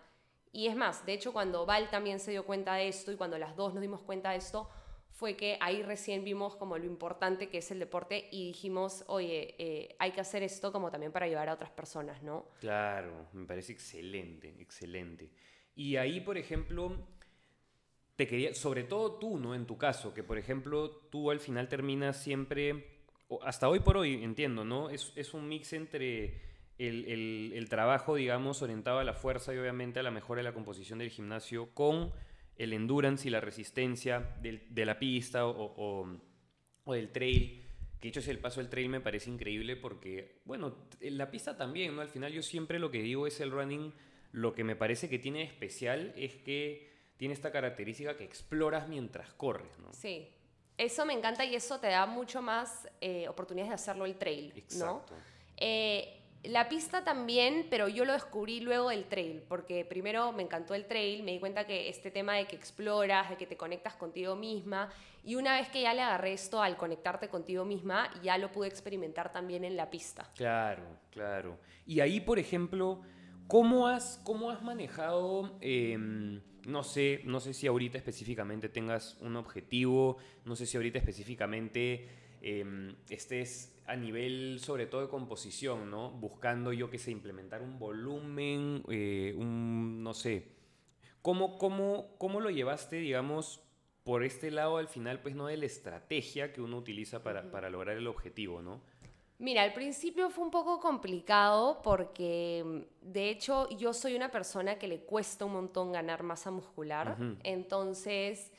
Y 0.51 0.67
es 0.67 0.75
más, 0.75 1.05
de 1.05 1.13
hecho, 1.13 1.31
cuando 1.31 1.65
Val 1.65 1.89
también 1.89 2.19
se 2.19 2.31
dio 2.31 2.45
cuenta 2.45 2.75
de 2.75 2.89
esto 2.89 3.11
y 3.11 3.15
cuando 3.15 3.37
las 3.37 3.55
dos 3.55 3.73
nos 3.73 3.81
dimos 3.81 4.01
cuenta 4.01 4.31
de 4.31 4.37
esto, 4.37 4.69
fue 5.17 5.35
que 5.35 5.57
ahí 5.61 5.81
recién 5.81 6.23
vimos 6.23 6.55
como 6.55 6.77
lo 6.77 6.85
importante 6.85 7.49
que 7.49 7.57
es 7.57 7.71
el 7.71 7.79
deporte 7.79 8.27
y 8.31 8.45
dijimos, 8.45 9.03
oye, 9.07 9.55
eh, 9.57 9.95
hay 9.97 10.11
que 10.11 10.21
hacer 10.21 10.43
esto 10.43 10.71
como 10.71 10.91
también 10.91 11.11
para 11.11 11.25
ayudar 11.25 11.49
a 11.49 11.53
otras 11.55 11.71
personas, 11.71 12.21
¿no? 12.21 12.45
Claro, 12.59 13.25
me 13.33 13.47
parece 13.47 13.71
excelente, 13.73 14.53
excelente. 14.59 15.31
Y 15.75 15.95
ahí, 15.95 16.21
por 16.21 16.37
ejemplo, 16.37 16.95
te 18.15 18.27
quería, 18.27 18.53
sobre 18.53 18.83
todo 18.83 19.13
tú, 19.17 19.39
¿no? 19.39 19.55
En 19.55 19.65
tu 19.65 19.75
caso, 19.75 20.13
que 20.13 20.21
por 20.23 20.37
ejemplo 20.37 20.91
tú 21.11 21.31
al 21.31 21.39
final 21.39 21.67
terminas 21.67 22.21
siempre, 22.21 23.01
hasta 23.41 23.69
hoy 23.69 23.79
por 23.79 23.97
hoy, 23.97 24.23
entiendo, 24.23 24.65
¿no? 24.65 24.91
Es, 24.91 25.13
es 25.15 25.33
un 25.33 25.47
mix 25.49 25.73
entre 25.73 26.41
el, 26.77 27.05
el- 27.05 27.53
el 27.55 27.69
trabajo, 27.69 28.13
digamos, 28.13 28.61
orientado 28.61 28.99
a 28.99 29.03
la 29.03 29.13
fuerza 29.13 29.51
y 29.51 29.57
obviamente 29.57 29.99
a 29.99 30.03
la 30.03 30.11
mejora 30.11 30.39
de 30.39 30.43
la 30.43 30.53
composición 30.53 30.99
del 30.99 31.09
gimnasio 31.09 31.73
con 31.73 32.11
el 32.57 32.73
endurance 32.73 33.27
y 33.27 33.31
la 33.31 33.39
resistencia 33.41 34.19
del- 34.41 34.63
de 34.69 34.85
la 34.85 34.97
pista 34.99 35.45
o, 35.45 35.51
o- 35.77 36.17
o 36.85 36.93
del 36.93 37.11
trail. 37.11 37.63
Que 37.99 38.09
dicho 38.09 38.21
sea 38.21 38.31
el 38.31 38.39
paso 38.39 38.59
del 38.59 38.69
trail 38.69 38.89
me 38.89 39.01
parece 39.01 39.29
increíble 39.29 39.75
porque, 39.75 40.41
bueno, 40.45 40.75
la 41.01 41.31
pista 41.31 41.57
también, 41.57 41.95
¿no? 41.95 42.01
Al 42.01 42.09
final 42.09 42.31
yo 42.31 42.43
siempre 42.43 42.77
lo 42.79 42.91
que 42.91 43.01
digo 43.01 43.25
es 43.27 43.39
el 43.41 43.51
running, 43.51 43.91
lo 44.31 44.53
que 44.53 44.63
me 44.63 44.75
parece 44.75 45.09
que 45.09 45.17
tiene 45.19 45.39
de 45.39 45.45
especial 45.45 46.13
es 46.15 46.35
que 46.35 46.91
tiene 47.17 47.33
esta 47.33 47.51
característica 47.51 48.15
que 48.15 48.23
exploras 48.23 48.87
mientras 48.87 49.33
corres, 49.33 49.77
¿no? 49.79 49.91
Sí, 49.93 50.27
eso 50.77 51.05
me 51.07 51.13
encanta 51.13 51.43
y 51.45 51.55
eso 51.55 51.79
te 51.79 51.87
da 51.87 52.05
mucho 52.05 52.41
más 52.43 52.87
eh, 53.01 53.27
oportunidades 53.27 53.69
de 53.71 53.75
hacerlo 53.75 54.05
el 54.05 54.15
trail, 54.15 54.49
¿no? 54.53 54.57
Exacto. 54.57 55.15
Eh, 55.57 56.16
la 56.43 56.69
pista 56.69 57.03
también, 57.03 57.67
pero 57.69 57.87
yo 57.87 58.05
lo 58.05 58.13
descubrí 58.13 58.59
luego 58.59 58.89
del 58.89 59.05
trail, 59.05 59.43
porque 59.47 59.85
primero 59.85 60.31
me 60.31 60.43
encantó 60.43 60.73
el 60.75 60.85
trail, 60.85 61.23
me 61.23 61.31
di 61.31 61.39
cuenta 61.39 61.65
que 61.65 61.89
este 61.89 62.11
tema 62.11 62.35
de 62.35 62.45
que 62.45 62.55
exploras, 62.55 63.29
de 63.29 63.37
que 63.37 63.45
te 63.45 63.57
conectas 63.57 63.95
contigo 63.95 64.35
misma, 64.35 64.89
y 65.23 65.35
una 65.35 65.59
vez 65.59 65.67
que 65.69 65.81
ya 65.81 65.93
le 65.93 66.01
agarré 66.01 66.33
esto 66.33 66.61
al 66.61 66.77
conectarte 66.77 67.27
contigo 67.27 67.65
misma, 67.65 68.09
ya 68.23 68.37
lo 68.37 68.51
pude 68.51 68.67
experimentar 68.69 69.33
también 69.33 69.65
en 69.65 69.75
la 69.75 69.89
pista. 69.89 70.31
Claro, 70.35 70.83
claro. 71.11 71.57
Y 71.85 71.99
ahí, 71.99 72.21
por 72.21 72.39
ejemplo, 72.39 73.01
¿cómo 73.47 73.87
has, 73.87 74.21
cómo 74.23 74.49
has 74.49 74.61
manejado, 74.61 75.57
em, 75.59 76.41
no 76.65 76.83
sé, 76.83 77.21
no 77.25 77.39
sé 77.39 77.53
si 77.53 77.67
ahorita 77.67 77.97
específicamente 77.97 78.69
tengas 78.69 79.17
un 79.19 79.35
objetivo, 79.35 80.17
no 80.45 80.55
sé 80.55 80.65
si 80.65 80.77
ahorita 80.77 80.99
específicamente 80.99 82.07
em, 82.41 82.95
estés 83.09 83.76
a 83.87 83.95
nivel 83.95 84.59
sobre 84.59 84.85
todo 84.85 85.01
de 85.01 85.07
composición, 85.07 85.89
¿no? 85.89 86.11
Buscando, 86.11 86.73
yo 86.73 86.89
qué 86.89 86.99
sé, 86.99 87.11
implementar 87.11 87.61
un 87.61 87.79
volumen, 87.79 88.83
eh, 88.89 89.33
un, 89.37 90.03
no 90.03 90.13
sé. 90.13 90.51
¿Cómo, 91.21 91.57
cómo, 91.57 92.15
¿Cómo 92.17 92.41
lo 92.41 92.49
llevaste, 92.49 92.97
digamos, 92.97 93.61
por 94.03 94.23
este 94.23 94.51
lado 94.51 94.77
al 94.77 94.89
final, 94.89 95.21
pues, 95.21 95.35
no 95.35 95.47
de 95.47 95.57
la 95.57 95.65
estrategia 95.65 96.53
que 96.53 96.61
uno 96.61 96.77
utiliza 96.77 97.23
para, 97.23 97.49
para 97.49 97.69
lograr 97.69 97.97
el 97.97 98.07
objetivo, 98.07 98.61
¿no? 98.61 98.81
Mira, 99.39 99.61
al 99.61 99.73
principio 99.73 100.29
fue 100.31 100.43
un 100.43 100.51
poco 100.51 100.79
complicado 100.79 101.81
porque 101.83 102.87
de 103.01 103.29
hecho 103.29 103.69
yo 103.69 103.93
soy 103.93 104.15
una 104.15 104.31
persona 104.31 104.79
que 104.79 104.87
le 104.87 105.01
cuesta 105.01 105.45
un 105.45 105.53
montón 105.53 105.91
ganar 105.91 106.23
masa 106.23 106.49
muscular. 106.49 107.17
Entonces, 107.43 108.51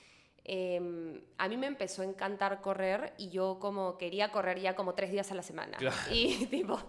em, 0.50 1.20
a 1.36 1.46
mí 1.46 1.56
me 1.58 1.66
empezó 1.66 2.00
a 2.00 2.06
encantar 2.06 2.62
correr 2.62 3.12
y 3.18 3.28
yo 3.28 3.58
como 3.60 3.98
quería 3.98 4.32
correr 4.32 4.58
ya 4.58 4.74
como 4.74 4.94
tres 4.94 5.10
días 5.12 5.30
a 5.30 5.34
la 5.34 5.42
semana. 5.42 5.76
Claro. 5.76 5.94
Y 6.10 6.46
tipo, 6.46 6.80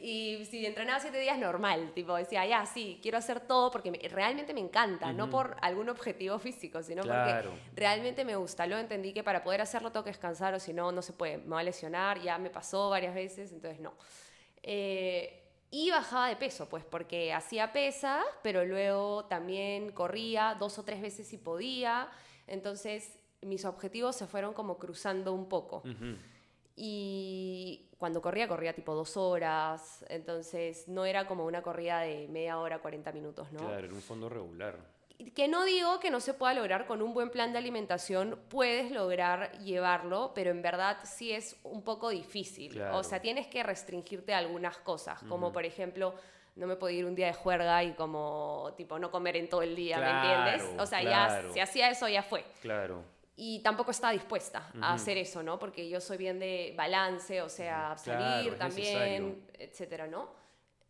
y 0.00 0.44
si 0.48 0.64
entrenaba 0.64 1.00
siete 1.00 1.18
días 1.18 1.36
normal, 1.36 1.90
tipo 1.94 2.14
decía, 2.14 2.46
ya, 2.46 2.64
sí, 2.64 3.00
quiero 3.02 3.18
hacer 3.18 3.40
todo 3.40 3.72
porque 3.72 3.90
me- 3.90 3.98
realmente 4.08 4.54
me 4.54 4.60
encanta, 4.60 5.12
no 5.12 5.24
Ujú. 5.24 5.32
por 5.32 5.56
algún 5.62 5.88
objetivo 5.88 6.38
físico, 6.38 6.80
sino 6.82 7.02
Claro. 7.02 7.50
porque 7.50 7.60
realmente 7.74 8.24
me 8.24 8.36
gusta. 8.36 8.66
Luego 8.66 8.80
entendí 8.80 9.12
que 9.12 9.24
para 9.24 9.42
poder 9.42 9.60
hacerlo 9.62 9.90
tengo 9.90 10.04
que 10.04 10.10
descansar 10.10 10.54
o 10.54 10.60
si 10.60 10.72
no, 10.72 10.92
no 10.92 11.02
se 11.02 11.12
puede. 11.12 11.38
Me 11.38 11.50
va 11.56 11.60
a 11.60 11.64
lesionar, 11.64 12.20
ya 12.22 12.38
me 12.38 12.50
pasó 12.50 12.88
varias 12.90 13.14
veces, 13.14 13.50
entonces 13.52 13.80
no. 13.80 13.94
Eh, 14.62 15.42
y 15.70 15.90
bajaba 15.90 16.28
de 16.28 16.36
peso, 16.36 16.66
pues, 16.68 16.84
porque 16.84 17.32
hacía 17.32 17.72
pesas, 17.72 18.24
pero 18.42 18.64
luego 18.64 19.24
también 19.26 19.92
corría 19.92 20.56
dos 20.58 20.78
o 20.78 20.84
tres 20.84 21.00
veces 21.02 21.26
si 21.26 21.36
podía. 21.36 22.08
Entonces, 22.48 23.18
mis 23.42 23.64
objetivos 23.64 24.16
se 24.16 24.26
fueron 24.26 24.52
como 24.52 24.78
cruzando 24.78 25.32
un 25.32 25.48
poco. 25.48 25.82
Y 26.80 27.90
cuando 27.98 28.22
corría, 28.22 28.46
corría 28.46 28.72
tipo 28.72 28.94
dos 28.94 29.16
horas. 29.16 30.04
Entonces, 30.08 30.86
no 30.88 31.04
era 31.04 31.26
como 31.26 31.44
una 31.44 31.62
corrida 31.62 32.00
de 32.00 32.28
media 32.28 32.58
hora, 32.58 32.78
40 32.78 33.12
minutos, 33.12 33.52
¿no? 33.52 33.60
Claro, 33.60 33.86
en 33.86 33.92
un 33.92 34.00
fondo 34.02 34.28
regular. 34.28 34.78
que 35.34 35.48
no 35.48 35.64
digo 35.64 35.98
que 35.98 36.10
no 36.10 36.20
se 36.20 36.34
pueda 36.34 36.54
lograr 36.54 36.86
con 36.86 37.02
un 37.02 37.12
buen 37.12 37.30
plan 37.30 37.52
de 37.52 37.58
alimentación, 37.58 38.38
puedes 38.48 38.92
lograr 38.92 39.58
llevarlo, 39.58 40.30
pero 40.32 40.50
en 40.52 40.62
verdad 40.62 40.98
sí 41.02 41.32
es 41.32 41.56
un 41.64 41.82
poco 41.82 42.10
difícil. 42.10 42.72
Claro. 42.72 42.98
O 42.98 43.02
sea, 43.02 43.20
tienes 43.20 43.48
que 43.48 43.64
restringirte 43.64 44.32
algunas 44.32 44.78
cosas, 44.78 45.20
como 45.28 45.52
por 45.52 45.64
ejemplo, 45.64 46.14
no 46.58 46.66
me 46.66 46.76
puedo 46.76 46.92
ir 46.92 47.04
un 47.06 47.14
día 47.14 47.26
de 47.28 47.32
juerga 47.32 47.82
y 47.84 47.92
como 47.94 48.72
tipo 48.76 48.98
no 48.98 49.10
comer 49.10 49.36
en 49.36 49.48
todo 49.48 49.62
el 49.62 49.74
día, 49.76 49.98
¿me 49.98 50.02
Claro, 50.04 50.50
entiendes? 50.52 50.80
O 50.80 50.86
sea, 50.86 51.00
claro. 51.00 51.48
ya 51.48 51.52
si 51.54 51.60
hacía 51.60 51.90
eso 51.90 52.08
ya 52.08 52.22
fue. 52.22 52.44
Claro. 52.60 53.02
Y 53.36 53.60
tampoco 53.60 53.92
estaba 53.92 54.12
dispuesta 54.12 54.68
a 54.80 54.94
hacer 54.94 55.16
eso, 55.16 55.44
¿no? 55.44 55.60
Porque 55.60 55.88
yo 55.88 56.00
soy 56.00 56.16
bien 56.16 56.40
de 56.40 56.74
balance, 56.76 57.40
o 57.40 57.48
sea. 57.48 57.94
Claro, 58.02 58.20
salir 58.20 58.58
también, 58.58 59.46
etcétera, 59.56 60.08
¿no? 60.08 60.28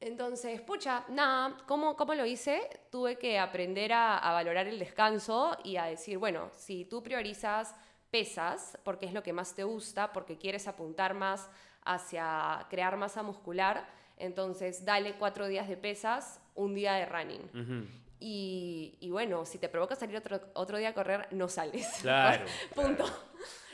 Entonces, 0.01 0.61
pucha, 0.63 1.05
nada, 1.09 1.57
¿cómo, 1.67 1.95
¿cómo 1.97 2.15
lo 2.15 2.25
hice? 2.25 2.61
Tuve 2.91 3.17
que 3.19 3.39
aprender 3.39 3.93
a, 3.93 4.17
a 4.17 4.33
valorar 4.33 4.67
el 4.69 4.79
descanso 4.79 5.57
y 5.65 5.77
a 5.77 5.85
decir, 5.85 6.17
bueno, 6.19 6.49
si 6.57 6.85
tú 6.85 7.03
priorizas 7.03 7.75
pesas, 8.11 8.79
porque 8.85 9.07
es 9.07 9.13
lo 9.13 9.23
que 9.23 9.33
más 9.35 9.55
te 9.55 9.65
gusta, 9.65 10.13
porque 10.13 10.39
quieres 10.39 10.69
apuntar 10.69 11.15
más 11.15 11.51
hacia 11.85 12.65
crear 12.71 12.97
masa 12.97 13.23
muscular, 13.23 13.87
entonces 14.19 14.85
dale 14.85 15.15
cuatro 15.15 15.47
días 15.47 15.69
de 15.69 15.77
pesas, 15.77 16.41
un 16.55 16.75
día 16.75 16.95
de 16.95 17.07
running. 17.07 17.89
Y, 18.21 18.97
y 19.01 19.11
bueno, 19.11 19.45
si 19.45 19.59
te 19.59 19.69
provoca 19.69 19.95
salir 19.95 20.17
otro, 20.17 20.41
otro 20.55 20.77
día 20.79 20.89
a 20.89 20.95
correr, 20.95 21.29
no 21.31 21.49
sales. 21.49 21.87
Claro, 22.03 22.45
Punto. 22.75 23.05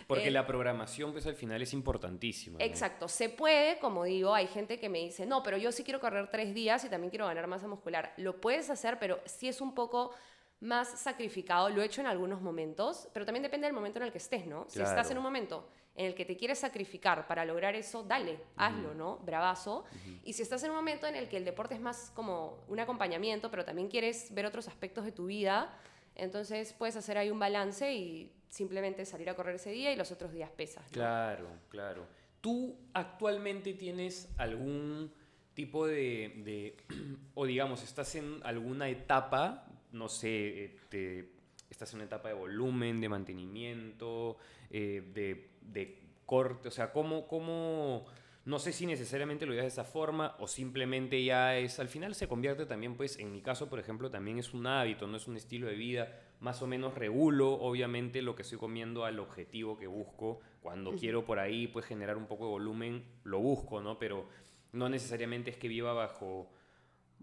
Porque 0.07 0.29
Eh, 0.29 0.31
la 0.31 0.47
programación, 0.47 1.13
pues 1.13 1.27
al 1.27 1.35
final 1.35 1.63
es 1.63 1.73
importantísima. 1.73 2.59
¿no? 2.59 2.65
Exacto, 2.65 3.09
se 3.09 3.31
puede, 3.31 3.79
como 3.79 4.05
digo, 4.05 4.35
hay 4.35 4.47
gente 4.47 4.79
que 4.79 4.91
me 4.91 4.99
dice, 4.99 5.25
no, 5.25 5.43
pero 5.43 5.57
yo 5.57 5.73
sí 5.73 5.83
quiero 5.83 5.99
correr 5.99 6.31
tres 6.31 6.55
días 6.55 6.85
y 6.85 6.91
también 6.91 7.09
quiero 7.11 7.27
ganar 7.27 7.47
masa 7.47 7.67
muscular. 7.67 8.13
Lo 8.19 8.39
puedes 8.39 8.69
hacer, 8.69 8.99
pero 8.99 9.21
sí 9.25 9.49
es 9.49 9.63
un 9.63 9.75
poco 9.75 10.13
más 10.61 10.89
sacrificado. 11.01 11.71
Lo 11.71 11.81
he 11.81 11.87
hecho 11.87 12.03
en 12.03 12.07
algunos 12.07 12.43
momentos, 12.43 13.09
pero 13.15 13.25
también 13.25 13.43
depende 13.43 13.67
del 13.67 13.75
momento 13.75 13.99
en 13.99 14.05
el 14.05 14.13
que 14.13 14.19
estés, 14.19 14.47
¿no? 14.47 14.67
Si 14.69 14.83
estás 14.83 15.11
en 15.11 15.17
un 15.17 15.23
momento 15.23 15.67
en 15.97 16.07
el 16.07 16.15
que 16.15 16.25
te 16.25 16.37
quieres 16.37 16.59
sacrificar 16.59 17.27
para 17.29 17.45
lograr 17.45 17.75
eso, 17.77 18.03
dale, 18.03 18.39
hazlo, 18.57 18.95
¿no? 18.95 19.19
Bravazo. 19.19 19.85
Y 20.25 20.33
si 20.33 20.43
estás 20.43 20.63
en 20.65 20.71
un 20.71 20.77
momento 20.77 21.07
en 21.07 21.15
el 21.15 21.29
que 21.29 21.37
el 21.37 21.45
deporte 21.45 21.75
es 21.75 21.81
más 21.81 22.11
como 22.15 22.65
un 22.69 22.81
acompañamiento, 22.81 23.51
pero 23.51 23.65
también 23.65 23.89
quieres 23.89 24.35
ver 24.35 24.45
otros 24.47 24.67
aspectos 24.67 25.05
de 25.05 25.13
tu 25.13 25.27
vida, 25.27 25.73
entonces 26.17 26.73
puedes 26.73 26.97
hacer 26.97 27.17
ahí 27.19 27.31
un 27.31 27.39
balance 27.39 27.93
y 27.95 28.33
simplemente 28.49 29.05
salir 29.05 29.29
a 29.31 29.35
correr 29.35 29.57
ese 29.57 29.71
día 29.71 29.93
y 29.93 29.97
los 29.97 30.11
otros 30.13 30.33
días 30.33 30.51
pesas. 30.51 30.85
¿no? 30.87 30.93
Claro, 30.93 31.49
claro. 31.69 32.07
¿Tú 32.41 32.77
actualmente 32.93 33.75
tienes 33.75 34.29
algún 34.37 35.13
tipo 35.55 35.87
de, 35.87 36.33
de- 36.45 36.77
o 37.35 37.47
digamos, 37.47 37.83
estás 37.85 38.15
en 38.17 38.41
alguna 38.45 38.89
etapa, 38.89 39.67
no 39.93 40.09
sé, 40.09 40.65
eh, 40.65 40.77
te- 40.89 41.31
estás 41.71 41.91
en 41.93 41.97
una 41.99 42.05
etapa 42.07 42.29
de 42.29 42.35
volumen, 42.35 43.01
de 43.01 43.09
mantenimiento, 43.09 44.37
eh, 44.71 45.03
de, 45.15 45.51
de 45.65 46.01
corte, 46.27 46.69
o 46.69 46.71
sea, 46.71 46.93
¿cómo, 46.93 47.27
cómo, 47.27 48.07
no 48.45 48.59
sé 48.59 48.73
si 48.73 48.87
necesariamente 48.87 49.45
lo 49.47 49.53
digas 49.53 49.65
de 49.65 49.69
esa 49.69 49.85
forma 49.85 50.37
o 50.39 50.47
simplemente 50.49 51.23
ya 51.25 51.57
es, 51.59 51.79
al 51.81 51.89
final 51.89 52.15
se 52.15 52.29
convierte 52.29 52.67
también, 52.67 52.97
pues, 52.97 53.19
en 53.19 53.33
mi 53.33 53.41
caso, 53.43 53.69
por 53.69 53.79
ejemplo, 53.79 54.11
también 54.11 54.39
es 54.39 54.55
un 54.55 54.67
hábito, 54.67 55.07
no 55.07 55.17
es 55.17 55.27
un 55.29 55.37
estilo 55.37 55.67
de 55.67 55.75
vida, 55.75 56.19
más 56.41 56.63
o 56.63 56.67
menos 56.67 56.95
regulo, 56.95 57.53
obviamente, 57.55 58.23
lo 58.23 58.35
que 58.37 58.43
estoy 58.43 58.59
comiendo 58.59 59.05
al 59.05 59.19
objetivo 59.19 59.77
que 59.79 59.87
busco. 59.87 60.41
Cuando 60.61 60.93
quiero 60.99 61.25
por 61.25 61.39
ahí, 61.39 61.67
pues, 61.69 61.85
generar 61.87 62.17
un 62.17 62.27
poco 62.27 62.45
de 62.47 62.51
volumen, 62.53 63.05
lo 63.25 63.39
busco, 63.41 63.81
¿no? 63.83 63.99
Pero 63.99 64.29
no 64.73 64.89
necesariamente 64.89 65.51
es 65.51 65.57
que 65.57 65.69
viva 65.69 65.93
bajo, 65.93 66.51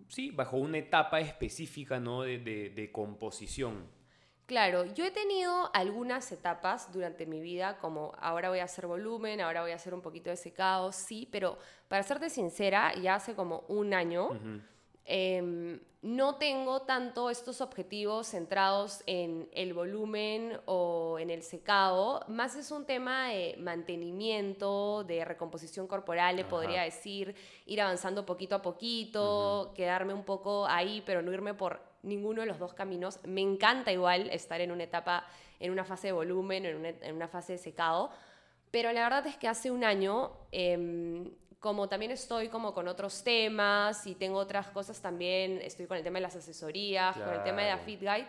sí, 0.07 0.31
bajo 0.31 0.57
una 0.57 0.77
etapa 0.77 1.19
específica, 1.19 1.99
¿no? 1.99 2.21
De, 2.23 2.39
de- 2.39 2.69
de 2.69 2.91
composición. 2.91 3.85
Claro, 4.45 4.85
yo 4.85 5.05
he 5.05 5.11
tenido 5.11 5.69
algunas 5.73 6.29
etapas 6.31 6.91
durante 6.91 7.25
mi 7.25 7.39
vida, 7.39 7.77
como 7.77 8.13
ahora 8.19 8.49
voy 8.49 8.59
a 8.59 8.65
hacer 8.65 8.85
volumen, 8.85 9.39
ahora 9.39 9.61
voy 9.61 9.71
a 9.71 9.75
hacer 9.75 9.93
un 9.93 10.01
poquito 10.01 10.29
de 10.29 10.35
secado, 10.35 10.91
sí, 10.91 11.27
pero 11.31 11.57
para 11.87 12.03
serte 12.03 12.29
sincera, 12.29 12.93
ya 12.95 13.15
hace 13.15 13.33
como 13.33 13.63
un 13.69 13.93
año 13.93 14.29
em, 15.05 15.79
no 16.01 16.35
tengo 16.35 16.81
tanto 16.81 17.29
estos 17.29 17.61
objetivos 17.61 18.27
centrados 18.27 19.03
en 19.05 19.47
el 19.53 19.73
volumen 19.73 20.59
o 20.65 21.17
en 21.19 21.29
el 21.29 21.43
secado, 21.43 22.25
más 22.27 22.55
es 22.55 22.71
un 22.71 22.85
tema 22.85 23.29
de 23.29 23.55
mantenimiento, 23.57 25.03
de 25.05 25.23
recomposición 25.23 25.87
corporal, 25.87 26.35
le 26.35 26.43
podría 26.43 26.81
decir, 26.81 27.35
ir 27.67 27.81
avanzando 27.81 28.25
poquito 28.25 28.55
a 28.55 28.61
poquito, 28.61 29.71
quedarme 29.75 30.13
un 30.13 30.23
poco 30.23 30.65
ahí, 30.65 31.03
pero 31.05 31.21
no 31.21 31.31
irme 31.31 31.53
por 31.53 31.90
ninguno 32.03 32.41
de 32.41 32.47
los 32.47 32.59
dos 32.59 32.73
caminos. 32.73 33.19
Me 33.23 33.41
encanta 33.41 33.91
igual 33.91 34.29
estar 34.29 34.61
en 34.61 34.71
una 34.71 34.83
etapa, 34.83 35.25
en 35.59 35.71
una 35.71 35.83
fase 35.85 36.07
de 36.07 36.13
volumen, 36.13 36.65
en 36.65 36.75
una, 36.77 36.89
en 36.89 37.15
una 37.15 37.27
fase 37.27 37.53
de 37.53 37.57
secado, 37.59 38.09
pero 38.71 38.91
la 38.91 39.03
verdad 39.03 39.27
es 39.27 39.37
que 39.37 39.47
hace 39.47 39.69
un 39.71 39.83
año, 39.83 40.31
em, 40.51 41.29
como 41.59 41.87
también 41.87 42.11
estoy 42.11 42.47
como 42.49 42.73
con 42.73 42.87
otros 42.87 43.23
temas 43.23 44.07
y 44.07 44.15
tengo 44.15 44.37
otras 44.39 44.67
cosas 44.69 44.99
también, 45.01 45.59
estoy 45.61 45.85
con 45.85 45.97
el 45.97 46.03
tema 46.03 46.17
de 46.17 46.21
las 46.23 46.35
asesorías, 46.35 47.15
con 47.17 47.33
el 47.33 47.43
tema 47.43 47.61
de 47.61 47.69
la. 47.69 47.77
Fit 47.77 47.99
Guide, 47.99 48.25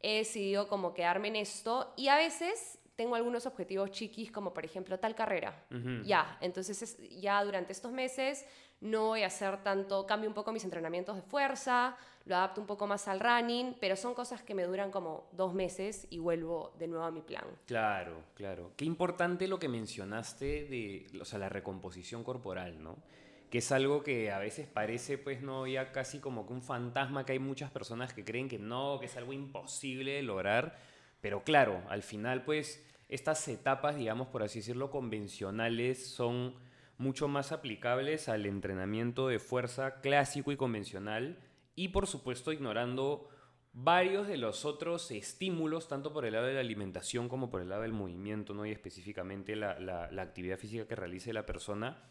he 0.00 0.16
decidido 0.18 0.66
como 0.68 0.94
quedarme 0.94 1.28
en 1.28 1.36
esto 1.36 1.92
y 1.96 2.08
a 2.08 2.16
veces 2.16 2.78
tengo 2.96 3.16
algunos 3.16 3.44
objetivos 3.46 3.90
chiquis 3.90 4.30
como 4.32 4.54
por 4.54 4.64
ejemplo 4.64 4.98
tal 4.98 5.14
carrera. 5.14 5.62
Ya, 6.04 6.38
entonces 6.40 6.80
es- 6.82 6.98
ya 7.20 7.42
durante 7.44 7.72
estos 7.72 7.92
meses 7.92 8.46
no 8.80 9.08
voy 9.08 9.22
a 9.24 9.26
hacer 9.26 9.62
tanto, 9.62 10.06
cambio 10.06 10.28
un 10.28 10.34
poco 10.34 10.52
mis 10.52 10.64
entrenamientos 10.64 11.16
de 11.16 11.22
fuerza, 11.22 11.96
lo 12.30 12.36
adapto 12.36 12.60
un 12.60 12.66
poco 12.68 12.86
más 12.86 13.08
al 13.08 13.18
running, 13.18 13.74
pero 13.80 13.96
son 13.96 14.14
cosas 14.14 14.40
que 14.42 14.54
me 14.54 14.62
duran 14.62 14.92
como 14.92 15.28
dos 15.32 15.52
meses 15.52 16.06
y 16.10 16.20
vuelvo 16.20 16.72
de 16.78 16.86
nuevo 16.86 17.04
a 17.04 17.10
mi 17.10 17.22
plan. 17.22 17.44
Claro, 17.66 18.22
claro. 18.34 18.70
Qué 18.76 18.84
importante 18.84 19.48
lo 19.48 19.58
que 19.58 19.68
mencionaste 19.68 20.64
de, 20.66 21.06
o 21.20 21.24
sea, 21.24 21.40
la 21.40 21.48
recomposición 21.48 22.22
corporal, 22.22 22.82
¿no? 22.82 22.96
Que 23.50 23.58
es 23.58 23.72
algo 23.72 24.04
que 24.04 24.30
a 24.30 24.38
veces 24.38 24.68
parece, 24.68 25.18
pues, 25.18 25.42
no, 25.42 25.66
ya 25.66 25.90
casi 25.90 26.20
como 26.20 26.46
que 26.46 26.52
un 26.52 26.62
fantasma, 26.62 27.26
que 27.26 27.32
hay 27.32 27.40
muchas 27.40 27.72
personas 27.72 28.14
que 28.14 28.24
creen 28.24 28.48
que 28.48 28.60
no, 28.60 29.00
que 29.00 29.06
es 29.06 29.16
algo 29.16 29.32
imposible 29.32 30.12
de 30.12 30.22
lograr. 30.22 30.78
Pero 31.20 31.42
claro, 31.42 31.82
al 31.88 32.04
final, 32.04 32.44
pues, 32.44 32.80
estas 33.08 33.46
etapas, 33.48 33.96
digamos, 33.96 34.28
por 34.28 34.44
así 34.44 34.60
decirlo, 34.60 34.92
convencionales 34.92 36.06
son 36.06 36.54
mucho 36.96 37.26
más 37.26 37.50
aplicables 37.50 38.28
al 38.28 38.46
entrenamiento 38.46 39.26
de 39.26 39.40
fuerza 39.40 40.00
clásico 40.00 40.52
y 40.52 40.56
convencional 40.56 41.36
y 41.80 41.88
por 41.88 42.06
supuesto 42.06 42.52
ignorando 42.52 43.28
varios 43.72 44.26
de 44.26 44.36
los 44.36 44.64
otros 44.64 45.10
estímulos, 45.12 45.88
tanto 45.88 46.12
por 46.12 46.24
el 46.26 46.32
lado 46.34 46.46
de 46.46 46.54
la 46.54 46.60
alimentación 46.60 47.28
como 47.28 47.48
por 47.50 47.62
el 47.62 47.68
lado 47.68 47.82
del 47.82 47.92
movimiento, 47.92 48.52
¿no? 48.52 48.66
y 48.66 48.70
específicamente 48.72 49.56
la, 49.56 49.78
la- 49.80 50.22
actividad 50.22 50.58
física 50.58 50.86
que 50.86 50.96
realice 50.96 51.32
la 51.32 51.46
persona, 51.46 52.02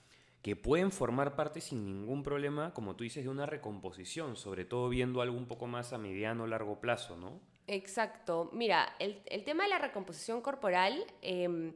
que 0.41 0.55
pueden 0.55 0.91
formar 0.91 1.35
parte 1.35 1.59
sin 1.61 1.85
ningún 1.85 2.23
problema, 2.23 2.73
como 2.73 2.95
tú 2.95 3.03
dices, 3.03 3.25
de 3.25 3.29
una 3.29 3.45
recomposición, 3.45 4.37
sobre 4.37 4.63
todo 4.65 4.87
viendo 4.89 5.21
algo 5.21 5.37
un 5.37 5.47
poco 5.47 5.67
más 5.67 5.91
a 5.93 5.97
mediano 5.97 6.43
o 6.45 6.47
largo 6.47 6.79
plazo, 6.79 7.17
¿no? 7.17 7.41
Exacto. 7.67 8.49
Mira, 8.53 8.95
el, 8.99 9.21
el 9.25 9.43
tema 9.43 9.63
de 9.65 9.69
la 9.69 9.77
recomposición 9.79 10.41
corporal, 10.41 11.03
em, 11.21 11.73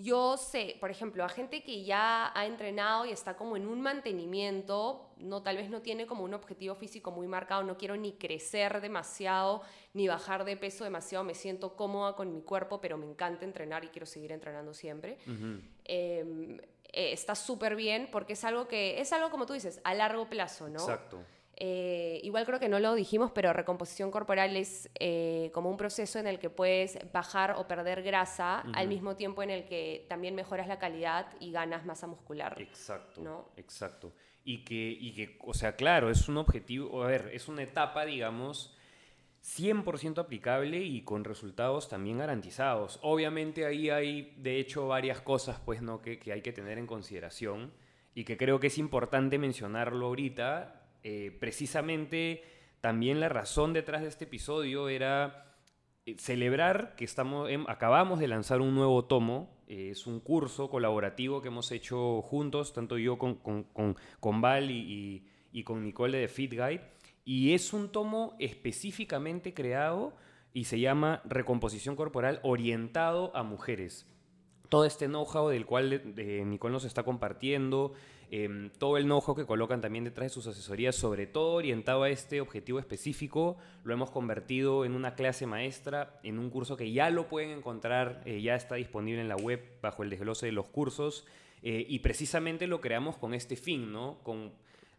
yo 0.00 0.36
sé, 0.36 0.76
por 0.80 0.90
ejemplo, 0.90 1.24
a 1.24 1.28
gente 1.28 1.62
que 1.62 1.84
ya 1.84 2.32
ha 2.34 2.46
entrenado 2.46 3.04
y 3.04 3.10
está 3.10 3.36
como 3.36 3.56
en 3.56 3.66
un 3.66 3.80
mantenimiento, 3.80 5.10
no, 5.18 5.42
tal 5.42 5.56
vez 5.56 5.68
no 5.68 5.82
tiene 5.82 6.06
como 6.06 6.24
un 6.24 6.32
objetivo 6.32 6.74
físico 6.74 7.10
muy 7.10 7.26
marcado, 7.26 7.62
no 7.62 7.76
quiero 7.76 7.96
ni 7.96 8.12
crecer 8.12 8.80
demasiado, 8.80 9.62
ni 9.92 10.08
bajar 10.08 10.44
de 10.44 10.56
peso 10.56 10.84
demasiado, 10.84 11.24
me 11.24 11.34
siento 11.34 11.76
cómoda 11.76 12.14
con 12.16 12.32
mi 12.32 12.42
cuerpo, 12.42 12.80
pero 12.80 12.96
me 12.96 13.06
encanta 13.06 13.44
entrenar 13.44 13.84
y 13.84 13.88
quiero 13.88 14.06
seguir 14.06 14.32
entrenando 14.32 14.72
siempre. 14.72 15.18
Em, 15.84 16.58
eh, 16.92 17.12
está 17.12 17.34
súper 17.34 17.76
bien 17.76 18.08
porque 18.10 18.32
es 18.32 18.44
algo 18.44 18.66
que, 18.68 19.00
es 19.00 19.12
algo 19.12 19.30
como 19.30 19.46
tú 19.46 19.52
dices, 19.52 19.80
a 19.84 19.94
largo 19.94 20.28
plazo, 20.28 20.68
¿no? 20.68 20.80
Exacto. 20.80 21.18
Eh, 21.62 22.20
igual 22.22 22.46
creo 22.46 22.58
que 22.58 22.70
no 22.70 22.80
lo 22.80 22.94
dijimos, 22.94 23.32
pero 23.32 23.52
recomposición 23.52 24.10
corporal 24.10 24.56
es 24.56 24.88
eh, 24.98 25.50
como 25.52 25.68
un 25.68 25.76
proceso 25.76 26.18
en 26.18 26.26
el 26.26 26.38
que 26.38 26.48
puedes 26.48 26.98
bajar 27.12 27.56
o 27.58 27.68
perder 27.68 28.02
grasa 28.02 28.60
al 28.72 28.88
mismo 28.88 29.14
tiempo 29.14 29.42
en 29.42 29.50
el 29.50 29.66
que 29.66 30.06
también 30.08 30.34
mejoras 30.34 30.68
la 30.68 30.78
calidad 30.78 31.26
y 31.38 31.52
ganas 31.52 31.84
masa 31.84 32.06
muscular. 32.06 32.56
Exacto, 32.58 33.20
¿no? 33.20 33.48
exacto. 33.58 34.10
Y 34.42 34.64
que, 34.64 34.96
y 34.98 35.12
que, 35.12 35.38
o 35.42 35.52
sea, 35.52 35.76
claro, 35.76 36.10
es 36.10 36.30
un 36.30 36.38
objetivo, 36.38 37.04
a 37.04 37.08
ver, 37.08 37.30
es 37.34 37.46
una 37.46 37.62
etapa, 37.62 38.06
digamos, 38.06 38.74
100% 39.44 40.18
aplicable 40.18 40.78
y 40.78 41.02
con 41.02 41.24
resultados 41.24 41.90
también 41.90 42.16
garantizados. 42.16 42.98
Obviamente 43.02 43.66
ahí 43.66 43.90
hay, 43.90 44.34
de 44.38 44.58
hecho, 44.60 44.88
varias 44.88 45.20
cosas, 45.20 45.60
pues, 45.62 45.82
¿no? 45.82 46.00
Que, 46.00 46.18
que 46.18 46.32
hay 46.32 46.40
que 46.40 46.54
tener 46.54 46.78
en 46.78 46.86
consideración 46.86 47.70
y 48.14 48.24
que 48.24 48.38
creo 48.38 48.60
que 48.60 48.68
es 48.68 48.78
importante 48.78 49.38
mencionarlo 49.38 50.06
ahorita. 50.06 50.79
Eh, 51.02 51.36
precisamente, 51.40 52.42
también 52.80 53.20
la 53.20 53.28
razón 53.28 53.72
detrás 53.72 54.02
de 54.02 54.08
este 54.08 54.24
episodio 54.24 54.88
era 54.88 55.46
eh, 56.06 56.16
celebrar 56.18 56.94
que 56.96 57.04
estamos, 57.04 57.50
em- 57.50 57.64
acabamos 57.68 58.18
de 58.20 58.28
lanzar 58.28 58.60
un 58.60 58.74
nuevo 58.74 59.04
tomo. 59.04 59.58
eh, 59.68 59.90
es 59.92 60.06
un 60.08 60.18
curso 60.20 60.68
colaborativo 60.68 61.40
que 61.42 61.48
hemos 61.48 61.70
hecho 61.70 62.22
juntos, 62.22 62.72
tanto 62.72 62.98
yo 62.98 63.18
con, 63.18 63.36
con, 63.36 63.62
con, 63.64 63.96
con 64.18 64.40
Val 64.40 64.70
y, 64.70 64.78
y- 64.78 65.26
y 65.52 65.62
con 65.64 65.82
Nicole 65.84 66.18
de 66.18 66.28
Fit 66.28 66.52
Guide. 66.52 66.82
y 67.24 67.52
es 67.54 67.72
un 67.72 67.90
tomo 67.92 68.34
específicamente 68.40 69.52
creado 69.54 70.14
y 70.52 70.64
se 70.64 70.80
llama 70.80 71.22
Recomposición 71.24 71.94
Corporal 71.96 72.40
orientado 72.42 73.30
a 73.36 73.42
mujeres. 73.42 74.06
Todo 74.70 74.84
este 74.84 75.08
know-how 75.08 75.48
del 75.48 75.66
cual 75.66 76.14
eh, 76.16 76.44
Nicole 76.46 76.72
nos 76.72 76.84
está 76.84 77.02
compartiendo, 77.02 77.92
em, 78.30 78.70
todo 78.70 78.96
el 78.98 79.04
know-how 79.04 79.34
que 79.34 79.44
colocan 79.44 79.80
también 79.80 80.04
detrás 80.04 80.26
de 80.26 80.28
sus 80.30 80.46
asesorías, 80.46 80.94
sobre 80.94 81.26
todo 81.26 81.54
orientado 81.54 82.04
a 82.04 82.08
este 82.08 82.40
objetivo 82.40 82.78
específico, 82.78 83.58
lo 83.82 83.92
hemos 83.92 84.12
convertido 84.12 84.84
en 84.84 84.94
una 84.94 85.16
clase 85.16 85.44
maestra, 85.44 86.20
en 86.22 86.38
un 86.38 86.50
curso 86.50 86.76
que 86.76 86.92
ya 86.92 87.10
lo 87.10 87.28
pueden 87.28 87.50
encontrar, 87.50 88.22
eh, 88.24 88.40
ya 88.40 88.54
está 88.54 88.76
disponible 88.76 89.20
en 89.20 89.28
la 89.28 89.36
web 89.36 89.60
bajo 89.82 90.04
el 90.04 90.10
desglose 90.10 90.46
de 90.46 90.52
los 90.52 90.68
cursos, 90.68 91.26
eh, 91.62 91.84
y 91.88 91.98
precisamente 91.98 92.68
lo 92.68 92.80
creamos 92.80 93.16
con 93.16 93.34
este 93.34 93.56
fin, 93.56 93.92
¿no? 93.92 94.20
Con 94.22 94.52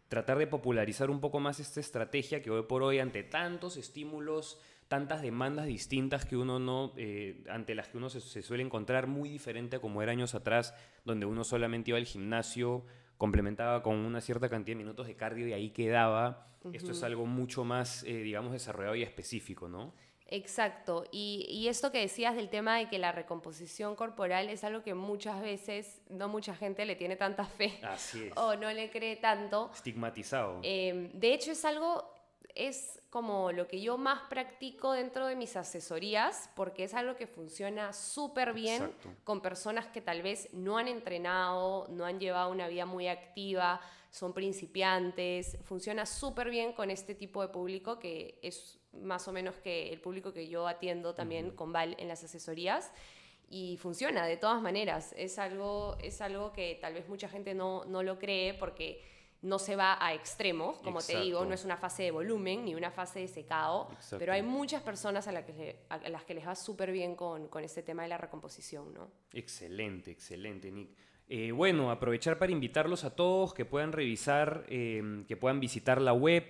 tratar 0.08 0.36
de 0.36 0.46
popularizar 0.46 1.08
un 1.08 1.20
poco 1.20 1.40
más 1.40 1.60
esta 1.60 1.80
estrategia 1.80 2.42
que 2.42 2.50
hoy 2.50 2.64
por 2.64 2.82
hoy, 2.82 2.98
ante 2.98 3.22
tantos 3.22 3.78
estímulos, 3.78 4.60
tantas 4.92 5.22
demandas 5.22 5.64
distintas 5.64 6.26
que 6.26 6.36
uno 6.36 6.58
no, 6.58 6.92
eh, 6.98 7.42
ante 7.48 7.74
las 7.74 7.88
que 7.88 7.96
uno 7.96 8.10
se, 8.10 8.20
suele 8.20 8.62
encontrar 8.62 9.06
muy 9.06 9.30
diferente 9.30 9.76
a 9.76 9.80
como 9.80 10.02
era 10.02 10.12
años 10.12 10.34
atrás, 10.34 10.74
donde 11.06 11.24
uno 11.24 11.44
solamente 11.44 11.92
iba 11.92 11.96
al 11.96 12.04
gimnasio, 12.04 12.84
complementaba 13.16 13.82
con 13.82 13.96
una 13.96 14.20
cierta 14.20 14.50
cantidad 14.50 14.76
de 14.76 14.84
minutos 14.84 15.06
de 15.06 15.16
cardio 15.16 15.48
y 15.48 15.54
ahí 15.54 15.70
quedaba. 15.70 16.46
Esto 16.74 16.92
es 16.92 17.02
algo 17.04 17.24
mucho 17.24 17.64
más, 17.64 18.02
eh, 18.02 18.18
digamos, 18.18 18.52
desarrollado 18.52 18.94
y 18.94 19.02
específico, 19.02 19.66
¿no? 19.66 19.94
Exacto. 20.26 21.06
Y, 21.10 21.46
y, 21.48 21.68
esto 21.68 21.90
que 21.90 22.00
decías 22.00 22.36
del 22.36 22.50
tema 22.50 22.76
de 22.76 22.90
que 22.90 22.98
la 22.98 23.12
recomposición 23.12 23.96
corporal 23.96 24.50
es 24.50 24.62
algo 24.62 24.82
que 24.82 24.92
muchas 24.92 25.40
veces 25.40 26.02
no 26.10 26.28
mucha 26.28 26.54
gente 26.54 26.84
le 26.84 26.96
tiene 26.96 27.16
tanta 27.16 27.46
fe. 27.46 27.80
Así 27.82 28.24
es. 28.24 28.32
O 28.36 28.56
no 28.56 28.70
le 28.70 28.90
cree 28.90 29.16
tanto. 29.16 29.70
Estigmatizado. 29.72 30.60
Em, 30.62 31.10
de 31.12 31.32
hecho, 31.32 31.52
es 31.52 31.64
algo 31.64 32.12
es 32.54 33.00
como 33.10 33.52
lo 33.52 33.68
que 33.68 33.80
yo 33.80 33.98
más 33.98 34.22
practico 34.28 34.92
dentro 34.92 35.26
de 35.26 35.36
mis 35.36 35.56
asesorías, 35.56 36.50
porque 36.54 36.84
es 36.84 36.94
algo 36.94 37.16
que 37.16 37.26
funciona 37.26 37.92
súper 37.92 38.52
bien 38.52 38.92
con 39.24 39.40
personas 39.40 39.86
que 39.86 40.00
tal 40.00 40.22
vez 40.22 40.48
no 40.52 40.78
han 40.78 40.88
entrenado, 40.88 41.86
no 41.90 42.04
han 42.04 42.18
llevado 42.18 42.50
una 42.50 42.68
vida 42.68 42.86
muy 42.86 43.08
activa, 43.08 43.80
son 44.10 44.32
principiantes. 44.32 45.58
Funciona 45.62 46.06
súper 46.06 46.50
bien 46.50 46.72
con 46.72 46.90
este 46.90 47.14
tipo 47.14 47.42
de 47.42 47.48
público 47.48 47.98
que 47.98 48.38
es 48.42 48.78
más 48.92 49.26
o 49.26 49.32
menos 49.32 49.56
que 49.56 49.92
el 49.92 50.00
público 50.00 50.32
que 50.32 50.48
yo 50.48 50.68
atiendo 50.68 51.14
también 51.14 51.50
con 51.50 51.72
Val 51.72 51.96
en 51.98 52.08
las 52.08 52.22
asesorías. 52.22 52.92
Y 53.48 53.76
funciona 53.78 54.26
de 54.26 54.36
todas 54.36 54.62
maneras. 54.62 55.14
Es 55.16 55.38
algo, 55.38 55.96
es 56.02 56.20
algo 56.20 56.52
que 56.52 56.78
tal 56.80 56.94
vez 56.94 57.08
mucha 57.08 57.28
gente 57.28 57.54
no, 57.54 57.84
no 57.84 58.02
lo 58.02 58.18
cree 58.18 58.54
porque 58.54 59.02
no 59.42 59.58
se 59.58 59.76
va 59.76 59.98
a 60.00 60.14
extremos, 60.14 60.78
como 60.78 61.00
te 61.00 61.20
digo, 61.20 61.44
no 61.44 61.52
es 61.54 61.64
una 61.64 61.76
fase 61.76 62.04
de 62.04 62.10
volumen 62.12 62.64
ni 62.64 62.74
una 62.74 62.90
fase 62.90 63.20
de 63.20 63.28
secado, 63.28 63.88
pero 64.18 64.32
hay 64.32 64.42
muchas 64.42 64.82
personas 64.82 65.26
a, 65.26 65.44
que 65.44 65.84
a 65.88 66.08
las 66.08 66.24
que 66.24 66.34
les 66.34 66.46
va 66.46 66.54
súper 66.54 66.92
bien 66.92 67.16
con, 67.16 67.48
con, 67.48 67.64
este 67.64 67.82
tema 67.82 68.02
de 68.04 68.08
la 68.08 68.18
recomposición, 68.18 68.94
¿no? 68.94 69.10
Excelente, 69.32 70.12
excelente, 70.12 70.70
Nick. 70.70 70.90
Eh, 71.28 71.50
bueno, 71.50 71.90
aprovechar 71.90 72.38
para 72.38 72.52
invitarlos 72.52 73.04
a 73.04 73.16
todos 73.16 73.54
que 73.54 73.64
puedan 73.64 73.92
revisar, 73.92 74.64
em, 74.68 75.24
que 75.24 75.36
puedan 75.36 75.60
visitar 75.60 76.00
la 76.00 76.12
web, 76.12 76.44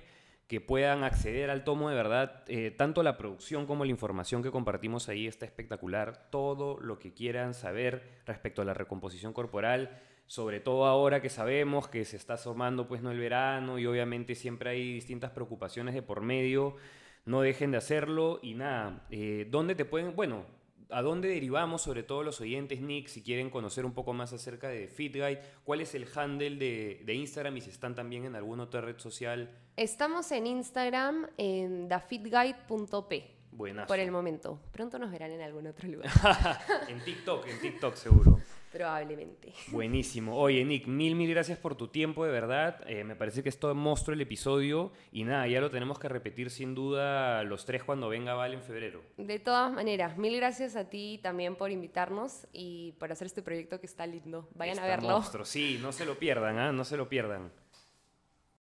que 0.53 0.61
puedan 0.61 1.03
acceder 1.03 1.49
al 1.49 1.65
tomo 1.65 1.89
de 1.89 1.95
verdad. 1.95 2.45
Eh, 2.47 2.71
tanto 2.73 3.03
la 3.03 3.17
producción 3.17 3.65
como 3.65 3.87
la 3.87 3.91
información 3.91 4.43
que 4.43 4.51
compartimos 4.51 5.09
ahí 5.09 5.27
está 5.27 5.47
espectacular. 5.47 6.29
Todo 6.29 6.79
lo 6.79 6.99
que 6.99 7.15
quieran 7.15 7.55
saber 7.55 8.21
respecto 8.27 8.61
a 8.61 8.67
la 8.67 8.75
recomposición 8.75 9.33
corporal 9.33 9.99
sobre 10.27 10.61
todo 10.61 10.85
ahora 10.85 11.23
que 11.23 11.31
sabemos 11.31 11.89
que 11.89 12.05
se 12.05 12.19
está 12.19 12.35
asomando 12.35 12.87
pues 12.87 13.01
no 13.01 13.11
el 13.11 13.19
verano 13.19 13.79
y 13.79 13.87
obviamente 13.87 14.35
siempre 14.35 14.69
hay 14.71 14.93
distintas 14.93 15.31
preocupaciones 15.31 15.95
de 15.95 16.03
por 16.03 16.21
medio, 16.21 16.77
no 17.25 17.41
dejen 17.41 17.71
de 17.71 17.79
hacerlo 17.79 18.39
y 18.43 18.53
nada, 18.53 19.07
eh, 19.11 19.47
¿dónde 19.51 19.75
te 19.75 19.87
pueden, 19.87 20.15
bueno, 20.15 20.45
a 20.93 21.03
dónde 21.03 21.29
derivamos 21.29 21.83
sobre 21.83 22.03
todo 22.03 22.23
los 22.23 22.41
oyentes, 22.41 22.81
Nick, 22.81 23.09
si 23.09 23.23
quieren 23.23 23.51
conocer 23.51 23.85
un 23.85 23.93
poco 23.93 24.13
más 24.13 24.33
acerca 24.33 24.69
de 24.69 24.89
FitGuide, 24.89 25.41
cuál 25.65 25.81
es 25.81 25.95
el 25.95 26.07
handle 26.15 26.57
de, 26.57 27.03
de 27.05 27.15
Instagram 27.15 27.57
y 27.57 27.61
si 27.61 27.71
están 27.71 27.95
también 27.95 28.25
en 28.25 28.37
alguna 28.37 28.65
otra 28.65 28.81
red 28.81 28.99
social? 28.99 29.51
Estamos 29.77 30.31
en 30.33 30.47
Instagram 30.47 31.29
en 31.39 31.89
thefitguide.p. 31.89 33.43
Buenas. 33.53 33.87
Por 33.87 33.99
el 33.99 34.11
momento. 34.11 34.59
Pronto 34.73 34.99
nos 34.99 35.11
verán 35.11 35.31
en 35.31 35.43
algún 35.43 35.67
otro 35.67 35.89
lugar. 35.89 36.11
en 36.89 37.05
TikTok, 37.05 37.47
en 37.47 37.61
TikTok 37.61 37.95
seguro. 37.95 38.32
Probablemente. 38.73 39.53
Buenísimo. 39.69 40.37
Oye, 40.37 40.65
Nick, 40.65 40.87
mil, 40.87 41.15
mil 41.15 41.31
gracias 41.31 41.59
por 41.59 41.75
tu 41.75 41.89
tiempo, 41.89 42.25
de 42.25 42.33
verdad. 42.33 42.81
Eh, 42.87 43.05
me 43.05 43.15
parece 43.15 43.43
que 43.43 43.49
esto 43.49 43.75
monstruo 43.75 44.15
el 44.15 44.21
episodio. 44.21 44.93
Y 45.13 45.25
nada, 45.25 45.47
ya 45.47 45.61
lo 45.61 45.71
tenemos 45.71 45.99
que 45.99 46.09
repetir 46.09 46.51
sin 46.51 46.75
duda 46.75 47.43
los 47.45 47.67
tres 47.67 47.85
cuando 47.85 48.09
venga 48.09 48.35
Val 48.35 48.55
en 48.55 48.63
febrero. 48.63 49.03
De 49.19 49.39
todas 49.39 49.71
maneras, 49.71 50.17
mil 50.17 50.35
gracias 50.37 50.75
a 50.77 50.89
ti 50.89 51.21
también 51.23 51.55
por 51.57 51.71
invitarnos 51.71 52.47
y 52.53 52.93
por 52.93 53.13
hacer 53.13 53.27
este 53.27 53.43
proyecto 53.43 53.79
que 53.79 53.87
está 53.87 54.07
lindo. 54.07 54.49
Vayan 54.55 54.79
a 54.79 54.87
verlo. 54.87 55.11
Monstruo, 55.11 55.45
sí, 55.45 55.79
no 55.83 55.93
se 55.93 56.07
lo 56.07 56.19
pierdan, 56.19 56.59
¿ah? 56.59 56.73
No 56.73 56.85
se 56.85 56.97
lo 56.97 57.09
pierdan. 57.09 57.53